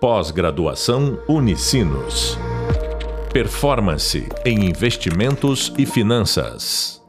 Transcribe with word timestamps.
Pós-graduação 0.00 1.20
Unicinos. 1.28 2.38
Performance 3.32 4.28
em 4.46 4.64
investimentos 4.64 5.74
e 5.76 5.84
finanças. 5.84 7.04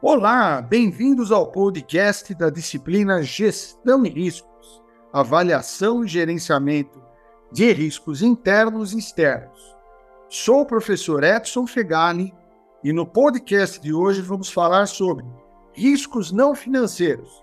Olá, 0.00 0.62
bem-vindos 0.62 1.32
ao 1.32 1.50
podcast 1.50 2.32
da 2.36 2.50
disciplina 2.50 3.20
Gestão 3.20 4.06
e 4.06 4.08
Riscos, 4.08 4.80
Avaliação 5.12 6.04
e 6.04 6.06
Gerenciamento 6.06 7.02
de 7.50 7.72
Riscos 7.72 8.22
Internos 8.22 8.92
e 8.92 8.98
Externos. 8.98 9.76
Sou 10.28 10.60
o 10.60 10.66
professor 10.66 11.24
Edson 11.24 11.66
Fegali 11.66 12.32
e 12.84 12.92
no 12.92 13.04
podcast 13.04 13.80
de 13.80 13.92
hoje 13.92 14.22
vamos 14.22 14.52
falar 14.52 14.86
sobre 14.86 15.26
riscos 15.74 16.30
não 16.30 16.54
financeiros 16.54 17.41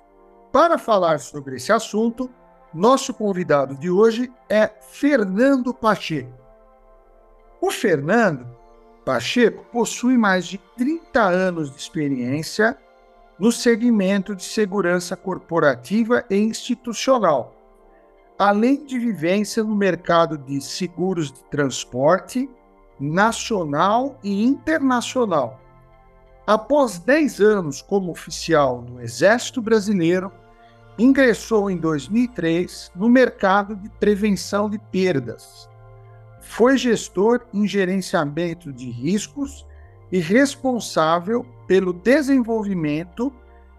para 0.51 0.77
falar 0.77 1.19
sobre 1.19 1.57
esse 1.57 1.71
assunto, 1.71 2.29
nosso 2.73 3.13
convidado 3.13 3.75
de 3.75 3.89
hoje 3.89 4.31
é 4.49 4.69
Fernando 4.91 5.73
Pacheco. 5.73 6.31
O 7.61 7.71
Fernando 7.71 8.47
Pacheco 9.05 9.65
possui 9.71 10.17
mais 10.17 10.47
de 10.47 10.57
30 10.77 11.21
anos 11.21 11.71
de 11.71 11.77
experiência 11.77 12.77
no 13.39 13.51
segmento 13.51 14.35
de 14.35 14.43
segurança 14.43 15.15
corporativa 15.15 16.25
e 16.29 16.35
institucional, 16.35 17.55
além 18.37 18.85
de 18.85 18.99
vivência 18.99 19.63
no 19.63 19.75
mercado 19.75 20.37
de 20.37 20.61
seguros 20.61 21.31
de 21.31 21.43
transporte 21.45 22.49
nacional 22.99 24.19
e 24.23 24.43
internacional 24.43 25.59
Após 26.49 26.97
10 26.97 27.41
anos 27.41 27.79
como 27.79 28.11
oficial 28.11 28.81
no 28.81 28.99
Exército 28.99 29.61
Brasileiro, 29.61 30.31
ingressou 30.99 31.71
em 31.71 31.77
2003 31.77 32.91
no 32.93 33.07
mercado 33.09 33.73
de 33.75 33.89
prevenção 33.89 34.69
de 34.69 34.77
perdas. 34.77 35.69
Foi 36.41 36.77
gestor 36.77 37.45
em 37.53 37.65
gerenciamento 37.65 38.73
de 38.73 38.89
riscos 38.89 39.65
e 40.11 40.19
responsável 40.19 41.45
pelo 41.65 41.93
desenvolvimento 41.93 43.31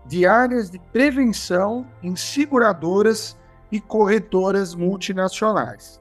de 0.07 0.25
áreas 0.25 0.71
de 0.71 0.79
prevenção 0.79 1.87
em 2.03 2.17
seguradoras 2.17 3.37
e 3.71 3.81
corretoras 3.81 4.75
multinacionais. 4.75 6.01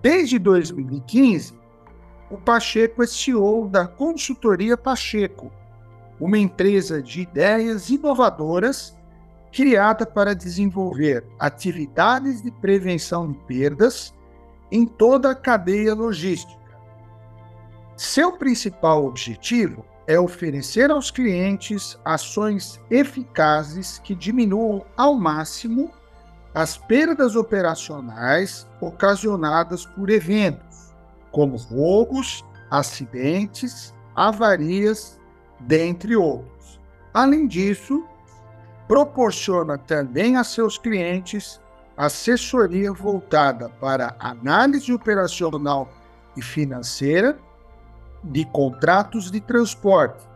Desde 0.00 0.38
2015, 0.38 1.58
o 2.30 2.36
Pacheco 2.36 3.02
é 3.02 3.06
CEO 3.06 3.68
da 3.68 3.88
consultoria 3.88 4.76
Pacheco, 4.76 5.50
uma 6.20 6.38
empresa 6.38 7.02
de 7.02 7.22
ideias 7.22 7.90
inovadoras 7.90 8.96
criada 9.52 10.06
para 10.06 10.34
desenvolver 10.34 11.24
atividades 11.38 12.42
de 12.42 12.50
prevenção 12.50 13.32
de 13.32 13.38
perdas 13.40 14.14
em 14.70 14.86
toda 14.86 15.30
a 15.30 15.34
cadeia 15.34 15.94
logística. 15.94 16.60
Seu 17.96 18.32
principal 18.32 19.04
objetivo 19.04 19.84
é 20.06 20.18
oferecer 20.18 20.90
aos 20.90 21.10
clientes 21.10 21.98
ações 22.04 22.80
eficazes 22.90 23.98
que 23.98 24.14
diminuam 24.14 24.84
ao 24.96 25.14
máximo 25.14 25.90
as 26.54 26.76
perdas 26.76 27.36
operacionais 27.36 28.66
ocasionadas 28.80 29.86
por 29.86 30.10
eventos, 30.10 30.94
como 31.30 31.56
roubos, 31.56 32.44
acidentes, 32.70 33.94
avarias 34.16 35.20
dentre 35.60 36.16
outros. 36.16 36.80
Além 37.14 37.46
disso, 37.46 38.04
proporciona 38.90 39.78
também 39.78 40.36
a 40.36 40.42
seus 40.42 40.76
clientes 40.76 41.60
assessoria 41.96 42.92
voltada 42.92 43.68
para 43.80 44.16
análise 44.18 44.92
operacional 44.92 45.88
e 46.36 46.42
financeira 46.42 47.38
de 48.24 48.44
contratos 48.46 49.30
de 49.30 49.40
transporte, 49.40 50.28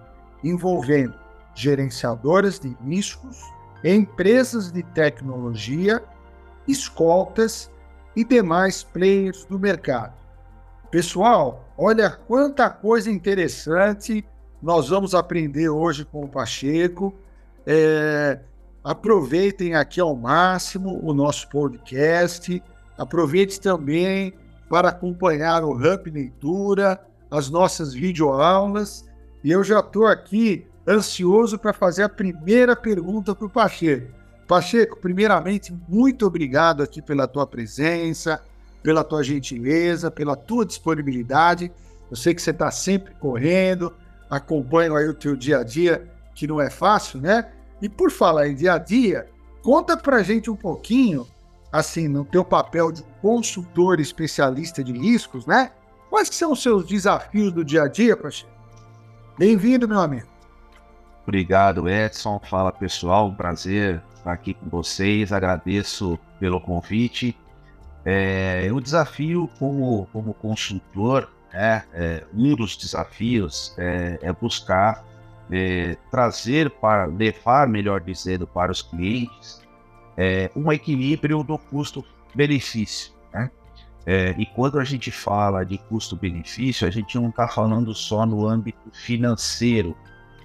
envolvendo 0.45 1.19
gerenciadoras 1.53 2.61
de 2.61 2.77
riscos, 2.87 3.43
empresas 3.83 4.71
de 4.71 4.85
tecnologia, 4.85 6.01
escoltas 6.69 7.69
e 8.15 8.23
demais 8.23 8.85
players 8.85 9.45
do 9.47 9.59
mercado. 9.59 10.15
Pessoal, 10.93 11.65
olha 11.77 12.09
quanta 12.09 12.71
coisa 12.71 13.11
interessante 13.11 14.25
nós 14.63 14.91
vamos 14.91 15.13
aprender 15.13 15.69
hoje 15.69 16.05
com 16.05 16.23
o 16.23 16.29
Pacheco. 16.29 17.13
É, 17.67 18.41
aproveitem 18.83 19.75
aqui 19.75 20.01
ao 20.01 20.15
máximo 20.15 21.01
o 21.03 21.15
nosso 21.15 21.49
podcast. 21.49 22.63
Aproveite 22.97 23.61
também 23.61 24.35
para 24.69 24.89
acompanhar 24.89 25.65
o 25.65 25.73
Ramp 25.75 26.07
Leitura, 26.07 27.01
as 27.31 27.51
nossas 27.51 27.95
videoaulas. 27.95 29.05
E 29.43 29.51
eu 29.51 29.63
já 29.65 29.81
estou 29.81 30.07
aqui 30.07 30.67
ansioso 30.87 31.59
para 31.59 31.73
fazer 31.73 32.03
a 32.03 32.09
primeira 32.09 32.77
pergunta 32.77 33.35
para 33.35 33.47
o 33.47 33.51
Pacheco. 33.51 34.13
Pacheco, 34.47 34.99
primeiramente, 35.01 35.75
muito 35.89 36.27
obrigado 36.27 36.83
aqui 36.83 37.01
pela 37.01 37.27
tua 37.27 37.47
presença, 37.47 38.43
pela 38.83 39.03
tua 39.03 39.23
gentileza, 39.23 40.11
pela 40.11 40.37
tua 40.37 40.67
disponibilidade. 40.67 41.73
Eu 42.11 42.17
sei 42.17 42.35
que 42.35 42.43
você 42.43 42.51
está 42.51 42.71
sempre 42.71 43.15
correndo, 43.15 43.93
acompanham 44.29 44.95
aí 44.95 45.09
o 45.09 45.15
teu 45.15 45.35
dia 45.35 45.61
a 45.61 45.65
dia, 45.65 46.07
que 46.35 46.47
não 46.47 46.61
é 46.61 46.71
fácil, 46.71 47.21
né? 47.21 47.51
E 47.81 47.89
por 47.89 48.11
falar 48.11 48.49
em 48.49 48.55
dia 48.55 48.75
a 48.75 48.79
dia, 48.79 49.29
conta 49.63 49.97
pra 49.97 50.23
gente 50.23 50.51
um 50.51 50.57
pouquinho, 50.57 51.27
assim, 51.73 52.09
no 52.09 52.25
teu 52.25 52.45
papel 52.45 52.91
de 52.93 53.03
consultor 53.21 54.01
especialista 54.01 54.83
de 54.83 54.93
riscos, 54.93 55.47
né? 55.47 55.73
Quais 56.11 56.29
são 56.29 56.53
os 56.53 56.63
seus 56.63 56.87
desafios 56.87 57.53
do 57.53 57.65
dia 57.65 57.83
a 57.83 57.89
dia, 57.89 58.17
Pacheco? 58.17 58.51
Bem-vindo, 59.39 59.89
meu 59.89 59.99
amigo. 59.99 60.29
Obrigado, 61.25 61.89
Edson. 61.89 62.41
Fala, 62.49 62.71
pessoal. 62.71 63.29
Um 63.29 63.35
prazer 63.35 64.03
estar 64.15 64.33
aqui 64.33 64.55
com 64.55 64.69
vocês. 64.69 65.33
Agradeço 65.33 66.19
pelo 66.39 66.61
convite. 66.61 67.37
É, 68.05 68.69
o 68.73 68.81
desafio 68.81 69.51
como, 69.59 70.07
como 70.13 70.35
consultor 70.35 71.29
né? 71.55 71.85
É, 71.95 72.25
um 72.35 72.57
dos 72.57 72.77
desafios 72.77 73.73
é, 73.79 74.19
é 74.21 74.33
buscar 74.33 75.05
é, 75.51 75.97
trazer 76.11 76.71
para, 76.71 77.07
levar, 77.07 77.69
melhor 77.69 78.01
dizendo, 78.01 78.47
para 78.47 78.73
os 78.73 78.83
clientes 78.83 79.63
é, 80.17 80.51
um 80.55 80.73
equilíbrio 80.73 81.43
do 81.43 81.59
custo-benefício. 81.59 83.13
Né? 83.33 83.51
É, 84.07 84.35
e 84.39 84.47
quando 84.47 84.79
a 84.79 84.85
gente 84.85 85.11
fala 85.11 85.65
de 85.65 85.79
custo-benefício, 85.79 86.87
a 86.87 86.91
gente 86.91 87.17
não 87.17 87.29
está 87.29 87.49
falando 87.49 87.95
só 87.95 88.25
no 88.25 88.47
âmbito 88.47 88.91
financeiro, 88.93 89.97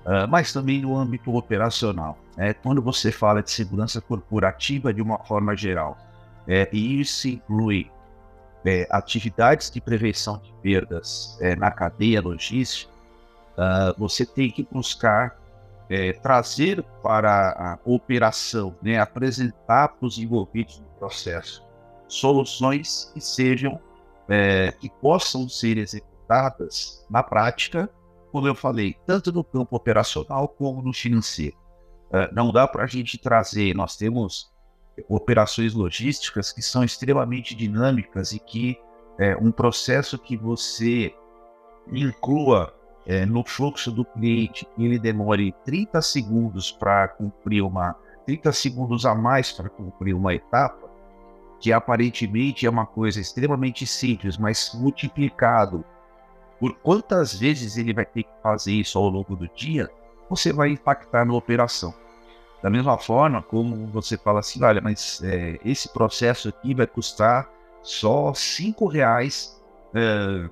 uh, 0.06 0.28
mas 0.30 0.54
também 0.54 0.82
no 0.82 0.96
âmbito 0.96 1.36
operacional. 1.36 2.18
Né? 2.38 2.54
Quando 2.54 2.82
você 2.82 3.12
fala 3.12 3.44
de 3.44 3.52
segurança 3.52 4.02
corporativa 4.02 4.94
de 4.94 5.02
uma 5.02 5.20
forma 5.20 5.56
geral, 5.56 5.98
é, 6.48 6.68
e 6.72 7.00
isso 7.00 7.28
inclui 7.28 7.92
é, 8.66 8.88
atividades 8.90 9.70
de 9.70 9.80
prevenção 9.80 10.40
de 10.40 10.52
perdas 10.62 11.38
é, 11.40 11.56
na 11.56 11.70
cadeia 11.70 12.22
logística, 12.22 12.92
uh, 13.59 14.00
você 14.00 14.25
tem 14.25 14.50
que 14.50 14.68
buscar 14.72 15.38
é, 15.90 16.14
trazer 16.14 16.84
para 17.03 17.50
a 17.52 17.80
operação, 17.84 18.75
né, 18.81 19.00
apresentar 19.00 19.90
para 19.90 20.06
os 20.06 20.18
envolvidos 20.18 20.80
no 20.80 20.86
processo 21.00 21.68
soluções 22.08 23.12
que 23.14 23.22
sejam 23.22 23.80
é, 24.28 24.72
que 24.72 24.90
possam 24.90 25.47
ser 25.47 25.78
executadas 25.78 27.06
na 27.09 27.24
prática, 27.24 27.90
como 28.31 28.47
eu 28.47 28.56
falei, 28.56 28.96
tanto 29.06 29.31
no 29.31 29.44
campo 29.44 29.76
operacional 29.76 30.47
como 30.47 30.81
no 30.81 30.94
financeiro. 30.94 31.58
Uh, 32.09 32.34
não 32.34 32.52
dá 32.52 32.68
para 32.68 32.84
a 32.84 32.88
gente 32.88 33.18
trazer, 33.18 33.76
nós 33.76 33.96
temos 33.96 34.52
operações 35.08 35.73
logísticas 35.73 36.52
que 36.52 36.61
são 36.61 36.84
extremamente 36.84 37.56
dinâmicas 37.56 38.32
e 38.32 38.40
que 38.40 38.79
é 39.20 39.35
um 39.38 39.52
processo 39.52 40.17
que 40.17 40.35
você 40.35 41.14
inclua 41.91 42.73
é, 43.09 43.26
no 43.26 43.44
fluxo 43.44 43.91
do 43.91 44.06
cliente 44.06 44.67
ele 44.78 45.00
demore 45.00 45.52
30 45.66 46.00
segundos 46.00 46.72
para 46.72 47.08
cumprir 47.08 47.64
uma 47.64 47.96
30 48.28 48.52
segundos 48.52 49.03
a 49.03 49.16
mais 49.16 49.52
para 49.52 49.67
cumprir 49.67 50.14
uma 50.14 50.35
etapa, 50.35 50.88
que 51.59 51.73
aparentemente 51.73 52.67
é 52.67 52.70
uma 52.70 52.85
coisa 52.85 53.20
extremamente 53.20 53.88
simples, 53.88 54.38
mas 54.38 54.72
multiplicado 54.76 55.84
por 56.59 56.76
quantas 56.76 57.34
vezes 57.34 57.78
ele 57.78 57.91
vai 57.91 58.06
ter 58.06 58.22
que 58.22 58.29
fazer 58.44 58.73
isso 58.73 59.00
ao 59.00 59.09
longo 59.09 59.35
do 59.35 59.47
dia, 59.56 59.90
você 60.29 60.53
vai 60.53 60.70
impactar 60.70 61.26
na 61.26 61.34
operação. 61.34 61.91
Da 62.61 62.70
mesma 62.70 63.00
forma 63.00 63.41
como 63.41 63.88
você 63.88 64.16
fala 64.17 64.41
assim, 64.41 64.64
olha, 64.64 64.82
mas 64.82 65.20
é, 65.23 65.58
esse 65.66 65.91
processo 65.91 66.50
aqui 66.50 66.76
vai 66.76 66.85
custar 66.85 67.50
só 67.82 68.32
cinco 68.35 68.85
reais 68.85 69.59
é, 69.96 70.47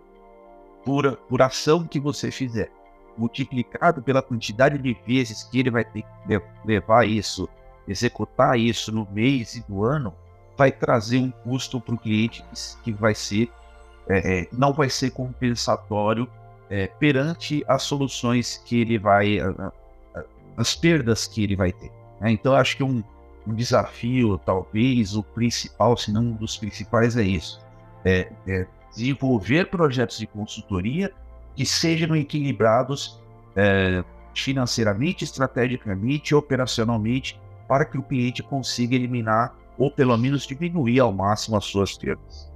por, 0.87 1.17
por 1.29 1.41
ação 1.41 1.85
que 1.85 1.99
você 1.99 2.31
fizer, 2.31 2.71
multiplicado 3.17 4.01
pela 4.01 4.21
quantidade 4.21 4.77
de 4.77 4.97
vezes 5.05 5.43
que 5.43 5.59
ele 5.59 5.69
vai 5.69 5.83
ter 5.83 6.03
que 6.03 6.41
levar 6.63 7.05
isso 7.05 7.49
executar 7.85 8.57
isso 8.57 8.91
no 8.91 9.05
mês 9.11 9.55
e 9.55 9.65
no 9.67 9.83
ano 9.83 10.13
vai 10.57 10.71
trazer 10.71 11.19
um 11.19 11.31
custo 11.31 11.79
para 11.79 11.95
o 11.95 11.97
cliente 11.97 12.43
que 12.83 12.91
vai 12.91 13.13
ser 13.13 13.49
é, 14.07 14.41
é, 14.41 14.47
não 14.51 14.71
vai 14.71 14.89
ser 14.89 15.11
compensatório 15.11 16.27
é, 16.69 16.87
perante 16.87 17.65
as 17.67 17.83
soluções 17.83 18.61
que 18.65 18.79
ele 18.79 18.97
vai 18.97 19.39
as 20.55 20.75
perdas 20.75 21.27
que 21.27 21.43
ele 21.43 21.55
vai 21.55 21.71
ter. 21.71 21.91
Né? 22.19 22.31
Então 22.31 22.55
acho 22.55 22.77
que 22.77 22.83
um, 22.83 23.03
um, 23.45 23.53
desafio, 23.53 24.39
talvez 24.39 25.15
o 25.15 25.21
principal, 25.21 25.95
se 25.95 26.11
não 26.11 26.21
um 26.23 26.33
dos 26.33 26.57
principais, 26.57 27.15
é 27.15 27.23
isso: 27.23 27.59
é, 28.03 28.31
é 28.47 28.65
desenvolver 28.97 29.69
projetos 29.69 30.17
de 30.17 30.25
consultoria 30.25 31.13
que 31.55 31.65
sejam 31.65 32.15
equilibrados 32.15 33.21
é, 33.55 34.03
financeiramente, 34.33 35.23
estrategicamente, 35.23 36.33
operacionalmente, 36.33 37.39
para 37.67 37.85
que 37.85 37.97
o 37.97 38.03
cliente 38.03 38.41
consiga 38.41 38.95
eliminar 38.95 39.55
ou 39.77 39.91
pelo 39.91 40.17
menos 40.17 40.47
diminuir 40.47 40.99
ao 40.99 41.13
máximo 41.13 41.55
as 41.55 41.65
suas 41.65 41.95
perdas. 41.95 42.51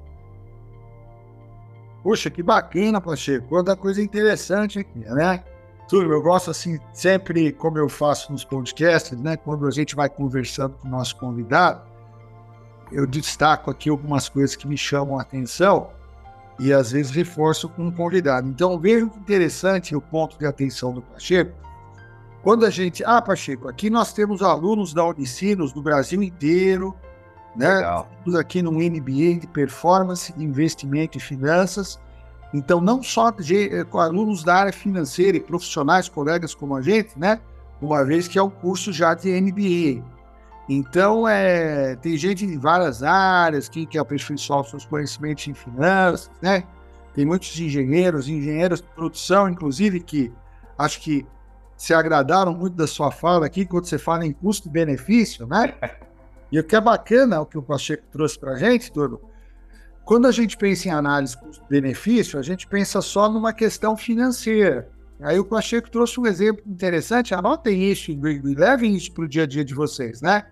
Puxa, 2.01 2.31
que 2.31 2.41
bacana, 2.41 2.99
Pacheco. 2.99 3.47
Quanta 3.47 3.75
coisa 3.75 4.01
interessante 4.01 4.79
aqui, 4.79 4.99
né? 4.99 5.43
Turma, 5.87 6.13
eu 6.13 6.21
gosto 6.21 6.49
assim, 6.49 6.79
sempre 6.93 7.51
como 7.51 7.77
eu 7.77 7.87
faço 7.87 8.31
nos 8.31 8.43
podcasts, 8.43 9.19
né? 9.19 9.37
Quando 9.37 9.67
a 9.67 9.71
gente 9.71 9.95
vai 9.95 10.09
conversando 10.09 10.75
com 10.77 10.87
o 10.87 10.91
nosso 10.91 11.15
convidado, 11.17 11.83
eu 12.91 13.05
destaco 13.05 13.69
aqui 13.69 13.89
algumas 13.89 14.27
coisas 14.27 14.55
que 14.55 14.67
me 14.67 14.77
chamam 14.77 15.19
a 15.19 15.21
atenção 15.21 15.91
e 16.61 16.71
às 16.71 16.91
vezes 16.91 17.11
reforço 17.11 17.67
com 17.67 17.87
um 17.87 17.91
convidado. 17.91 18.47
Então, 18.47 18.77
veja 18.79 19.07
que 19.07 19.19
interessante 19.19 19.95
o 19.95 19.99
ponto 19.99 20.37
de 20.37 20.45
atenção 20.45 20.93
do 20.93 21.01
Pacheco. 21.01 21.51
Quando 22.43 22.67
a 22.67 22.69
gente. 22.69 23.03
Ah, 23.03 23.19
Pacheco, 23.19 23.67
aqui 23.67 23.89
nós 23.89 24.13
temos 24.13 24.43
alunos 24.43 24.93
da 24.93 25.03
Unicinos 25.03 25.73
do 25.73 25.81
Brasil 25.81 26.21
inteiro, 26.21 26.95
né? 27.55 27.77
Legal. 27.77 28.07
aqui 28.39 28.61
no 28.61 28.73
MBA 28.73 29.39
de 29.39 29.47
Performance, 29.51 30.33
Investimento 30.37 31.17
e 31.17 31.21
Finanças. 31.21 31.99
Então, 32.53 32.79
não 32.79 33.01
só 33.01 33.31
de, 33.31 33.73
eh, 33.73 33.85
alunos 33.93 34.43
da 34.43 34.55
área 34.55 34.73
financeira 34.73 35.37
e 35.37 35.39
profissionais, 35.39 36.07
colegas 36.07 36.53
como 36.53 36.75
a 36.75 36.81
gente, 36.81 37.17
né? 37.17 37.39
Uma 37.81 38.05
vez 38.05 38.27
que 38.27 38.37
é 38.37 38.43
um 38.43 38.49
curso 38.51 38.93
já 38.93 39.15
de 39.15 39.29
MBA. 39.29 40.03
Então, 40.73 41.27
é, 41.27 41.97
tem 41.97 42.15
gente 42.15 42.47
de 42.47 42.57
várias 42.57 43.03
áreas, 43.03 43.67
quem 43.67 43.85
quer 43.85 43.99
aperfeiçoar 43.99 44.61
os 44.61 44.69
seus 44.69 44.85
conhecimentos 44.85 45.45
em 45.45 45.53
finanças, 45.53 46.31
né? 46.41 46.63
Tem 47.13 47.25
muitos 47.25 47.59
engenheiros, 47.59 48.29
engenheiros 48.29 48.79
de 48.79 48.87
produção, 48.95 49.49
inclusive, 49.49 49.99
que 49.99 50.31
acho 50.77 51.01
que 51.01 51.27
se 51.75 51.93
agradaram 51.93 52.53
muito 52.53 52.77
da 52.77 52.87
sua 52.87 53.11
fala 53.11 53.45
aqui, 53.45 53.65
quando 53.65 53.85
você 53.85 53.97
fala 53.97 54.25
em 54.25 54.31
custo-benefício, 54.31 55.45
né? 55.45 55.75
E 56.49 56.57
o 56.57 56.63
que 56.63 56.73
é 56.73 56.79
bacana, 56.79 57.41
o 57.41 57.45
que 57.45 57.57
o 57.57 57.61
Pacheco 57.61 58.03
trouxe 58.09 58.39
para 58.39 58.53
a 58.53 58.57
gente, 58.57 58.93
turma, 58.93 59.19
quando 60.05 60.25
a 60.25 60.31
gente 60.31 60.55
pensa 60.55 60.87
em 60.87 60.91
análise 60.91 61.35
custo-benefício, 61.37 62.39
a 62.39 62.41
gente 62.41 62.65
pensa 62.65 63.01
só 63.01 63.27
numa 63.27 63.51
questão 63.51 63.97
financeira. 63.97 64.89
Aí 65.21 65.37
o 65.37 65.43
Pacheco 65.43 65.91
trouxe 65.91 66.17
um 66.17 66.25
exemplo 66.25 66.63
interessante, 66.65 67.35
anotem 67.35 67.91
isso 67.91 68.09
e 68.09 68.15
levem 68.55 68.95
isso 68.95 69.11
para 69.11 69.25
o 69.25 69.27
dia 69.27 69.43
a 69.43 69.45
dia 69.45 69.65
de 69.65 69.73
vocês, 69.73 70.21
né? 70.21 70.45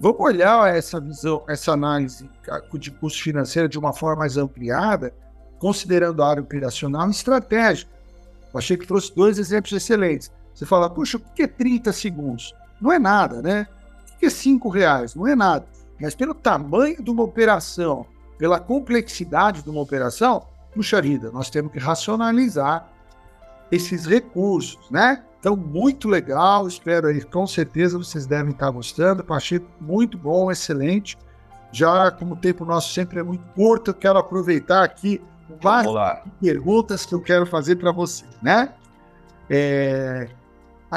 Vamos 0.00 0.20
olhar 0.20 0.72
essa 0.74 1.00
visão, 1.00 1.42
essa 1.48 1.72
análise 1.72 2.30
de 2.74 2.90
custo 2.92 3.20
financeiro 3.20 3.68
de 3.68 3.78
uma 3.78 3.92
forma 3.92 4.20
mais 4.20 4.36
ampliada, 4.36 5.12
considerando 5.58 6.22
a 6.22 6.28
área 6.30 6.42
operacional 6.42 7.08
e 7.08 7.10
estratégica. 7.10 7.90
O 8.48 8.52
Pacheco 8.52 8.86
trouxe 8.86 9.14
dois 9.14 9.38
exemplos 9.38 9.72
excelentes. 9.72 10.30
Você 10.54 10.64
fala, 10.64 10.88
puxa, 10.88 11.18
por 11.18 11.32
que 11.32 11.48
30 11.48 11.92
segundos? 11.92 12.54
Não 12.80 12.92
é 12.92 12.98
nada, 12.98 13.42
né? 13.42 13.66
Por 14.06 14.18
que 14.18 14.30
5 14.30 14.68
reais? 14.68 15.16
Não 15.16 15.26
é 15.26 15.34
nada. 15.34 15.66
Mas 16.00 16.14
pelo 16.14 16.32
tamanho 16.32 17.02
de 17.02 17.10
uma 17.10 17.24
operação, 17.24 18.06
pela 18.38 18.60
complexidade 18.60 19.62
de 19.62 19.70
uma 19.70 19.80
operação, 19.80 20.46
puxa 20.72 21.02
vida, 21.02 21.30
nós 21.32 21.50
temos 21.50 21.72
que 21.72 21.78
racionalizar 21.80 22.88
esses 23.70 24.06
recursos, 24.06 24.88
né? 24.90 25.24
Então, 25.40 25.56
muito 25.56 26.08
legal, 26.08 26.66
espero 26.66 27.06
aí, 27.06 27.22
com 27.22 27.46
certeza 27.46 27.96
vocês 27.96 28.26
devem 28.26 28.50
estar 28.50 28.70
gostando. 28.70 29.22
Pacheco, 29.22 29.66
muito 29.80 30.18
bom, 30.18 30.50
excelente. 30.50 31.16
Já 31.70 32.10
como 32.10 32.34
o 32.34 32.36
tempo 32.36 32.64
nosso 32.64 32.92
sempre 32.92 33.20
é 33.20 33.22
muito 33.22 33.44
curto, 33.54 33.90
eu 33.90 33.94
quero 33.94 34.18
aproveitar 34.18 34.82
aqui 34.82 35.20
várias 35.62 36.22
perguntas 36.40 37.06
que 37.06 37.14
eu 37.14 37.20
quero 37.20 37.46
fazer 37.46 37.76
para 37.76 37.92
você, 37.92 38.24
né? 38.42 38.72
É, 39.48 40.28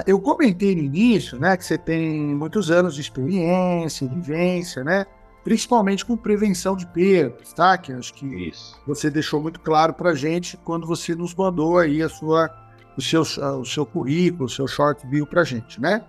eu 0.07 0.19
comentei 0.19 0.75
no 0.75 0.81
início, 0.81 1.39
né, 1.39 1.55
que 1.55 1.65
você 1.65 1.77
tem 1.77 2.19
muitos 2.35 2.71
anos 2.71 2.95
de 2.95 3.01
experiência, 3.01 4.07
vivência, 4.07 4.83
né? 4.83 5.05
Principalmente 5.43 6.05
com 6.05 6.15
prevenção 6.15 6.75
de 6.75 6.85
perdas, 6.87 7.51
tá? 7.53 7.77
Que 7.77 7.91
acho 7.93 8.13
que 8.13 8.25
Isso. 8.25 8.79
você 8.87 9.09
deixou 9.09 9.41
muito 9.41 9.59
claro 9.59 9.93
para 9.93 10.13
gente 10.13 10.55
quando 10.57 10.85
você 10.87 11.15
nos 11.15 11.33
mandou 11.33 11.79
aí 11.79 12.01
a 12.01 12.09
sua 12.09 12.49
o 12.97 13.01
seu, 13.01 13.21
o 13.21 13.65
seu 13.65 13.85
currículo, 13.85 14.45
o 14.45 14.49
seu 14.49 14.67
short 14.67 15.05
bill 15.07 15.25
para 15.25 15.41
a 15.41 15.43
gente, 15.43 15.79
né? 15.79 16.03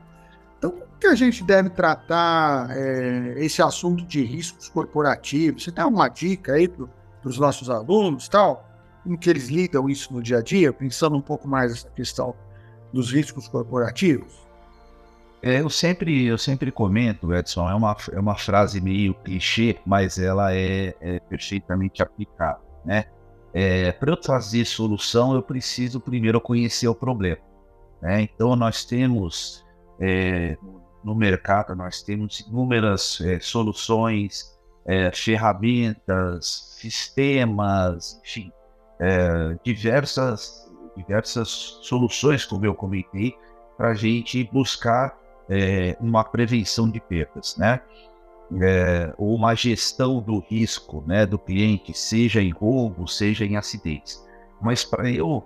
Então, 0.58 0.70
como 0.70 0.86
que 1.00 1.06
a 1.06 1.14
gente 1.14 1.42
deve 1.42 1.70
tratar 1.70 2.70
é, 2.70 3.34
esse 3.38 3.60
assunto 3.60 4.04
de 4.04 4.22
riscos 4.22 4.68
corporativos? 4.68 5.64
Você 5.64 5.72
tem 5.72 5.84
uma 5.84 6.08
dica 6.08 6.52
aí 6.52 6.68
para 6.68 6.88
os 7.24 7.38
nossos 7.38 7.68
alunos 7.68 8.28
tal? 8.28 8.68
Como 9.02 9.18
que 9.18 9.28
eles 9.28 9.48
lidam 9.48 9.88
isso 9.88 10.12
no 10.12 10.22
dia 10.22 10.38
a 10.38 10.42
dia, 10.42 10.72
pensando 10.72 11.16
um 11.16 11.20
pouco 11.20 11.48
mais 11.48 11.72
nessa 11.72 11.90
questão 11.90 12.34
dos 12.92 13.12
riscos 13.12 13.48
corporativos? 13.48 14.42
É, 15.42 15.60
eu 15.60 15.68
sempre 15.68 16.24
eu 16.24 16.38
sempre 16.38 16.70
comento, 16.70 17.34
Edson, 17.34 17.68
é 17.68 17.74
uma, 17.74 17.96
é 18.12 18.20
uma 18.20 18.36
frase 18.36 18.80
meio 18.80 19.12
clichê, 19.12 19.76
mas 19.84 20.16
ela 20.16 20.54
é, 20.54 20.94
é 21.00 21.18
perfeitamente 21.18 22.00
aplicável, 22.00 22.62
né? 22.84 23.06
É, 23.54 23.92
para 23.92 24.10
eu 24.10 24.16
trazer 24.16 24.64
solução, 24.64 25.34
eu 25.34 25.42
preciso 25.42 26.00
primeiro 26.00 26.40
conhecer 26.40 26.88
o 26.88 26.94
problema. 26.94 27.40
Né? 28.00 28.22
Então, 28.22 28.56
nós 28.56 28.84
temos 28.84 29.64
é, 30.00 30.56
no 31.04 31.14
mercado, 31.14 31.74
nós 31.74 32.02
temos 32.02 32.40
inúmeras 32.40 33.20
é, 33.20 33.38
soluções, 33.40 34.58
é, 34.86 35.10
ferramentas, 35.12 36.76
sistemas, 36.78 38.20
enfim, 38.24 38.50
é, 38.98 39.56
diversas, 39.64 40.70
diversas 40.96 41.48
soluções, 41.82 42.44
como 42.44 42.64
eu 42.64 42.74
comentei, 42.74 43.34
para 43.76 43.90
a 43.90 43.94
gente 43.94 44.44
buscar 44.52 45.16
é, 45.48 45.96
uma 46.00 46.24
prevenção 46.24 46.90
de 46.90 47.00
perdas. 47.00 47.56
Né? 47.56 47.80
É, 48.60 49.14
ou 49.16 49.34
uma 49.34 49.54
gestão 49.54 50.20
do 50.20 50.40
risco 50.40 51.02
né, 51.06 51.24
do 51.24 51.38
cliente, 51.38 51.96
seja 51.96 52.42
em 52.42 52.50
roubo, 52.50 53.06
seja 53.06 53.44
em 53.44 53.56
acidentes. 53.56 54.22
Mas 54.60 54.84
para 54.84 55.10
eu, 55.10 55.44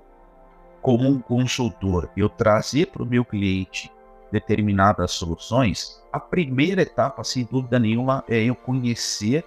como 0.82 1.08
um 1.08 1.20
consultor, 1.20 2.10
eu 2.16 2.28
trazer 2.28 2.86
para 2.86 3.02
o 3.02 3.06
meu 3.06 3.24
cliente 3.24 3.90
determinadas 4.32 5.12
soluções, 5.12 6.02
a 6.12 6.18
primeira 6.18 6.82
etapa, 6.82 7.22
sem 7.22 7.44
dúvida 7.44 7.78
nenhuma, 7.78 8.24
é 8.28 8.42
eu 8.42 8.54
conhecer 8.54 9.44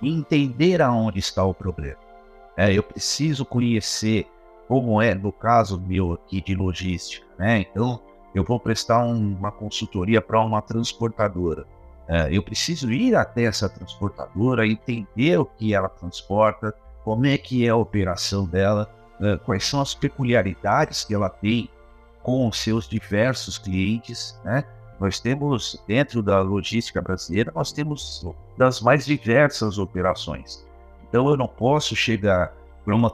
e 0.00 0.08
entender 0.08 0.80
aonde 0.80 1.18
está 1.18 1.44
o 1.44 1.54
problema. 1.54 1.98
É, 2.56 2.72
eu 2.72 2.82
preciso 2.82 3.44
conhecer 3.44 4.26
como 4.68 5.00
é, 5.00 5.14
no 5.14 5.32
caso 5.32 5.80
meu 5.80 6.12
aqui 6.12 6.40
de 6.40 6.54
logística, 6.54 7.26
né? 7.38 7.60
Então, 7.60 8.00
eu 8.34 8.44
vou 8.44 8.60
prestar 8.60 9.04
um, 9.04 9.34
uma 9.34 9.50
consultoria 9.50 10.20
para 10.20 10.40
uma 10.40 10.62
transportadora. 10.62 11.66
É, 12.10 12.28
eu 12.36 12.42
preciso 12.42 12.90
ir 12.90 13.14
até 13.14 13.44
essa 13.44 13.68
transportadora, 13.68 14.66
entender 14.66 15.38
o 15.38 15.44
que 15.44 15.72
ela 15.72 15.88
transporta, 15.88 16.74
como 17.04 17.24
é 17.24 17.38
que 17.38 17.64
é 17.64 17.68
a 17.68 17.76
operação 17.76 18.46
dela, 18.46 18.92
é, 19.20 19.36
quais 19.36 19.64
são 19.64 19.80
as 19.80 19.94
peculiaridades 19.94 21.04
que 21.04 21.14
ela 21.14 21.30
tem 21.30 21.70
com 22.20 22.48
os 22.48 22.58
seus 22.58 22.88
diversos 22.88 23.58
clientes, 23.58 24.36
né? 24.44 24.64
Nós 24.98 25.20
temos, 25.20 25.80
dentro 25.86 26.20
da 26.20 26.40
logística 26.40 27.00
brasileira, 27.00 27.52
nós 27.54 27.70
temos 27.70 28.26
das 28.58 28.80
mais 28.80 29.06
diversas 29.06 29.78
operações. 29.78 30.66
Então 31.08 31.28
eu 31.28 31.36
não 31.36 31.46
posso 31.46 31.94
chegar 31.94 32.52
para 32.84 32.94
uma, 32.94 33.10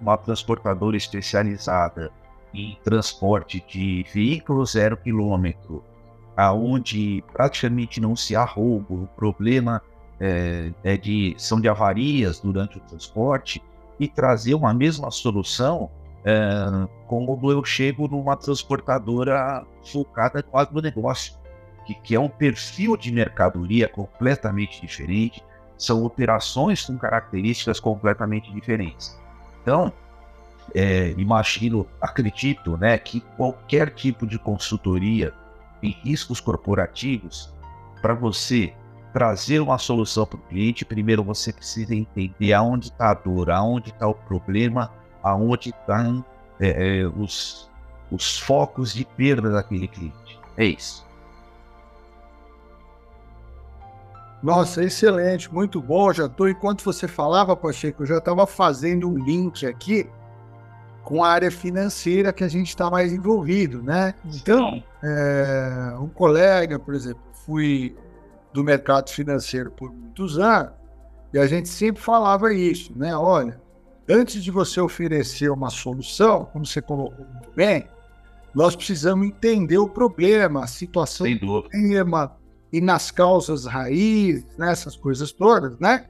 uma 0.00 0.16
transportadora 0.18 0.96
especializada 0.98 2.12
em 2.52 2.78
transporte 2.84 3.64
de 3.66 4.04
veículos 4.12 4.72
zero 4.72 4.98
quilômetro, 4.98 5.82
aonde 6.38 7.24
praticamente 7.32 8.00
não 8.00 8.14
se 8.14 8.36
há 8.36 8.44
roubo, 8.44 9.02
o 9.02 9.06
problema 9.16 9.82
é, 10.20 10.70
é, 10.84 10.96
de, 10.96 11.34
são 11.36 11.60
de 11.60 11.68
avarias 11.68 12.38
durante 12.38 12.78
o 12.78 12.80
transporte, 12.82 13.60
e 13.98 14.06
trazer 14.06 14.54
uma 14.54 14.72
mesma 14.72 15.10
solução 15.10 15.90
é, 16.24 16.86
como 17.08 17.50
eu 17.50 17.64
chego 17.64 18.06
numa 18.06 18.36
transportadora 18.36 19.66
focada 19.82 20.44
no 20.52 20.56
agronegócio, 20.56 21.34
que, 21.84 21.94
que 21.94 22.14
é 22.14 22.20
um 22.20 22.28
perfil 22.28 22.96
de 22.96 23.10
mercadoria 23.10 23.88
completamente 23.88 24.80
diferente, 24.80 25.42
são 25.76 26.04
operações 26.04 26.86
com 26.86 26.96
características 26.96 27.80
completamente 27.80 28.52
diferentes. 28.52 29.18
Então, 29.60 29.92
é, 30.72 31.14
imagino, 31.18 31.84
acredito, 32.00 32.76
né, 32.76 32.96
que 32.96 33.20
qualquer 33.36 33.90
tipo 33.90 34.24
de 34.24 34.38
consultoria 34.38 35.34
em 35.82 35.90
riscos 35.90 36.40
corporativos, 36.40 37.52
para 38.00 38.14
você 38.14 38.72
trazer 39.12 39.60
uma 39.60 39.78
solução 39.78 40.26
para 40.26 40.36
o 40.36 40.42
cliente, 40.42 40.84
primeiro 40.84 41.24
você 41.24 41.52
precisa 41.52 41.94
entender 41.94 42.52
aonde 42.52 42.88
está 42.88 43.10
a 43.10 43.14
dor, 43.14 43.50
aonde 43.50 43.90
está 43.90 44.06
o 44.06 44.14
problema, 44.14 44.92
aonde 45.22 45.70
estão 45.70 46.24
é, 46.60 47.00
é, 47.00 47.06
os, 47.06 47.70
os 48.10 48.38
focos 48.38 48.92
de 48.92 49.04
perda 49.04 49.50
daquele 49.50 49.88
cliente. 49.88 50.38
É 50.56 50.64
isso. 50.64 51.06
Nossa, 54.42 54.84
excelente, 54.84 55.52
muito 55.52 55.80
bom. 55.80 56.12
Já 56.12 56.26
estou, 56.26 56.48
enquanto 56.48 56.84
você 56.84 57.08
falava, 57.08 57.56
Pacheco, 57.56 58.02
eu 58.02 58.06
já 58.06 58.18
estava 58.18 58.46
fazendo 58.46 59.08
um 59.08 59.18
link 59.18 59.66
aqui 59.66 60.08
com 61.02 61.24
a 61.24 61.28
área 61.28 61.50
financeira 61.50 62.32
que 62.32 62.44
a 62.44 62.48
gente 62.48 62.68
está 62.68 62.90
mais 62.90 63.12
envolvido, 63.12 63.82
né? 63.82 64.14
Então, 64.24 64.82
é, 65.02 65.94
um 65.98 66.08
colega, 66.08 66.78
por 66.78 66.94
exemplo, 66.94 67.22
fui 67.44 67.96
do 68.52 68.64
mercado 68.64 69.10
financeiro 69.10 69.70
por 69.70 69.92
muitos 69.92 70.38
anos 70.38 70.72
e 71.32 71.38
a 71.38 71.46
gente 71.46 71.68
sempre 71.68 72.02
falava 72.02 72.52
isso, 72.52 72.92
né? 72.96 73.14
Olha, 73.14 73.60
antes 74.08 74.42
de 74.42 74.50
você 74.50 74.80
oferecer 74.80 75.50
uma 75.50 75.70
solução, 75.70 76.46
como 76.46 76.64
você 76.64 76.80
colocou 76.80 77.24
muito 77.26 77.50
bem, 77.54 77.86
nós 78.54 78.74
precisamos 78.74 79.26
entender 79.26 79.78
o 79.78 79.88
problema, 79.88 80.64
a 80.64 80.66
situação 80.66 81.30
do 81.34 81.62
problema 81.62 82.36
e 82.72 82.80
nas 82.80 83.10
causas 83.10 83.66
raízes, 83.66 84.46
né? 84.56 84.72
essas 84.72 84.96
coisas 84.96 85.32
todas, 85.32 85.78
né? 85.78 86.06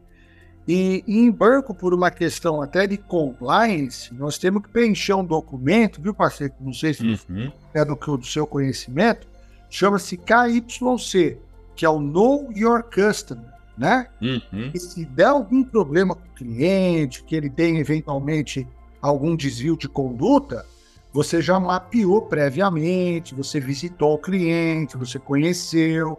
E, 0.69 1.03
e, 1.07 1.19
em 1.21 1.31
banco, 1.31 1.73
por 1.73 1.95
uma 1.95 2.11
questão 2.11 2.61
até 2.61 2.87
de 2.87 2.99
compliance, 2.99 4.13
nós 4.13 4.37
temos 4.37 4.63
que 4.63 4.69
preencher 4.69 5.15
um 5.15 5.25
documento, 5.25 5.99
viu, 5.99 6.13
parceiro? 6.13 6.53
Não 6.61 6.75
sei 6.75 6.93
se 6.93 7.03
uhum. 7.03 7.51
é 7.73 7.83
do, 7.83 7.95
do 7.95 8.27
seu 8.27 8.47
conhecimento, 8.47 9.27
chama-se 9.71 10.19
KYC, 10.19 11.39
que 11.75 11.87
é 11.87 11.89
o 11.89 11.99
Know 11.99 12.53
Your 12.55 12.83
Customer, 12.83 13.47
né? 13.79 14.09
Uhum. 14.21 14.71
E 14.75 14.79
se 14.79 15.07
der 15.07 15.29
algum 15.29 15.65
problema 15.65 16.15
com 16.15 16.27
o 16.27 16.35
cliente, 16.35 17.25
que 17.25 17.35
ele 17.35 17.49
tem 17.49 17.79
eventualmente 17.79 18.69
algum 19.01 19.35
desvio 19.35 19.75
de 19.75 19.89
conduta, 19.89 20.67
você 21.15 21.41
já 21.41 21.59
mapeou 21.59 22.21
previamente, 22.21 23.35
você 23.35 23.59
visitou 23.59 24.17
o 24.17 24.19
cliente, 24.19 24.99
você 24.99 25.19
conheceu, 25.19 26.19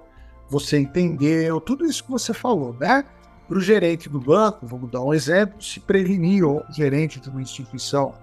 você 0.50 0.80
entendeu, 0.80 1.62
tudo 1.62 1.86
isso 1.86 2.04
que 2.04 2.10
você 2.10 2.34
falou, 2.34 2.76
né? 2.80 3.06
Para 3.50 3.58
o 3.58 3.62
gerente 3.62 4.08
do 4.08 4.20
banco, 4.20 4.68
vamos 4.68 4.92
dar 4.92 5.02
um 5.02 5.12
exemplo, 5.12 5.60
se 5.60 5.80
prevenir, 5.80 6.46
ou 6.46 6.64
gerente 6.70 7.20
de 7.20 7.30
uma 7.30 7.42
instituição 7.42 8.14